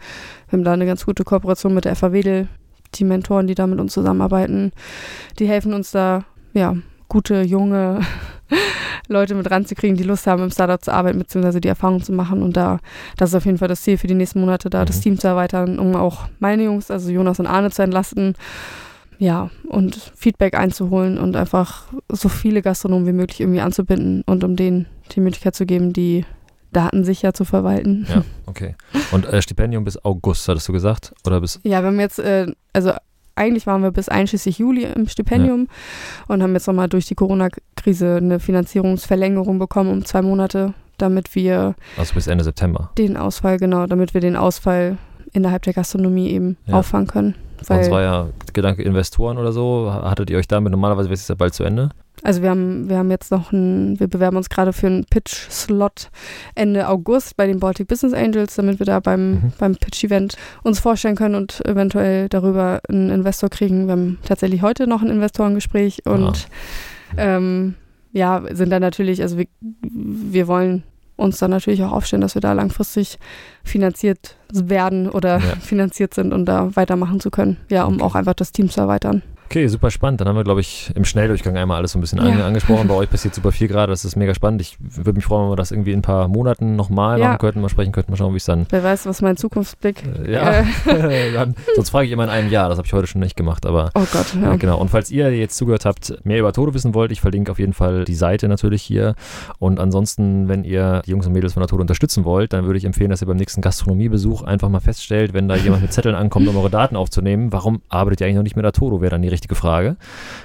[0.48, 2.48] Wir haben da eine ganz gute Kooperation mit der FA Wedel.
[2.94, 4.72] Die Mentoren, die da mit uns zusammenarbeiten,
[5.38, 6.74] die helfen uns da, ja,
[7.08, 8.00] gute, junge
[9.08, 12.42] Leute mit ranzukriegen, die Lust haben, im Startup zu arbeiten, beziehungsweise die Erfahrung zu machen.
[12.42, 12.78] Und da,
[13.16, 14.86] das ist auf jeden Fall das Ziel für die nächsten Monate, da Mhm.
[14.86, 18.34] das Team zu erweitern, um auch meine Jungs, also Jonas und Arne, zu entlasten.
[19.20, 24.54] Ja, und Feedback einzuholen und einfach so viele Gastronomen wie möglich irgendwie anzubinden und um
[24.54, 26.24] denen die Möglichkeit zu geben, die
[26.72, 28.06] Daten sicher zu verwalten.
[28.08, 28.76] Ja, okay.
[29.10, 31.14] Und äh, Stipendium bis August, hattest du gesagt?
[31.26, 31.58] Oder bis.
[31.64, 32.92] Ja, wir haben jetzt, äh, also
[33.38, 35.68] eigentlich waren wir bis einschließlich Juli im Stipendium
[36.28, 41.74] und haben jetzt nochmal durch die Corona-Krise eine Finanzierungsverlängerung bekommen um zwei Monate, damit wir
[41.96, 42.90] Also bis Ende September.
[42.98, 44.98] den Ausfall, genau, damit wir den Ausfall
[45.32, 46.74] innerhalb der Gastronomie eben Ja.
[46.78, 47.34] auffangen können.
[47.62, 49.90] Sonst war Weil, ja Gedanke Investoren oder so.
[49.92, 50.70] Hattet ihr euch damit?
[50.70, 51.90] Normalerweise ist es ja bald zu Ende.
[52.22, 56.10] Also wir haben, wir haben jetzt noch ein, wir bewerben uns gerade für einen Pitch-Slot
[56.54, 59.52] Ende August bei den Baltic Business Angels, damit wir da beim, Mhm.
[59.58, 63.86] beim Pitch-Event uns vorstellen können und eventuell darüber einen Investor kriegen.
[63.86, 66.48] Wir haben tatsächlich heute noch ein Investorengespräch und
[67.16, 67.74] ähm,
[68.12, 69.46] ja, sind dann natürlich, also wir,
[69.82, 70.82] wir wollen
[71.16, 73.18] uns dann natürlich auch aufstellen, dass wir da langfristig
[73.64, 75.56] finanziert werden oder Ja.
[75.60, 77.56] finanziert sind und da weitermachen zu können.
[77.70, 78.02] Ja, um Okay.
[78.04, 79.22] auch einfach das Team zu erweitern.
[79.50, 80.20] Okay, super spannend.
[80.20, 82.24] Dann haben wir, glaube ich, im Schnelldurchgang einmal alles so ein bisschen Ja.
[82.26, 82.86] ange angesprochen.
[82.86, 83.90] Bei euch passiert super viel gerade.
[83.90, 84.60] Das ist mega spannend.
[84.60, 87.28] Ich würde mich freuen, wenn wir das irgendwie in ein paar Monaten nochmal Ja.
[87.28, 88.66] machen könnten, mal sprechen könnten, mal schauen, wie es dann.
[88.68, 90.02] Wer weiß, was mein Zukunftsblick.
[90.26, 92.68] Äh, ja, Äh, dann, sonst frage ich immer in einem Jahr.
[92.68, 93.90] Das habe ich heute schon nicht gemacht, aber.
[93.94, 94.50] oh Gott, Ja.
[94.50, 94.56] ja.
[94.56, 94.78] genau.
[94.78, 97.72] Und falls ihr jetzt zugehört habt, mehr über Toto wissen wollt, ich verlinke auf jeden
[97.72, 99.14] Fall die Seite natürlich hier.
[99.58, 102.76] Und ansonsten, wenn ihr die Jungs und Mädels von der Toto unterstützen wollt, dann würde
[102.76, 106.14] ich empfehlen, dass ihr beim nächsten Gastronomiebesuch einfach mal feststellt, wenn da jemand mit Zetteln
[106.14, 109.10] ankommt, um eure Daten aufzunehmen, warum arbeitet ihr eigentlich noch nicht mit der Toto, wäre
[109.12, 109.96] dann die richtige Frage.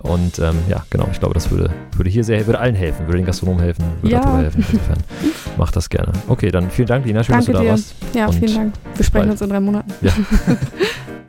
[0.02, 3.18] Und ähm, ja, genau, ich glaube, das würde, würde hier sehr, würde allen helfen, würde
[3.18, 4.22] den Gastronomen helfen, würde Ja.
[4.22, 4.66] Toto helfen.
[4.72, 4.98] Insofern
[5.58, 6.12] macht das gerne.
[6.28, 7.70] Okay, dann vielen Dank, Lina, schön, dass Danke du da dir.
[7.72, 7.96] warst.
[8.14, 8.74] Ja, Und vielen Dank.
[8.96, 9.32] Wir sprechen bald.
[9.32, 9.92] uns in drei Monaten.
[10.02, 10.12] Ja.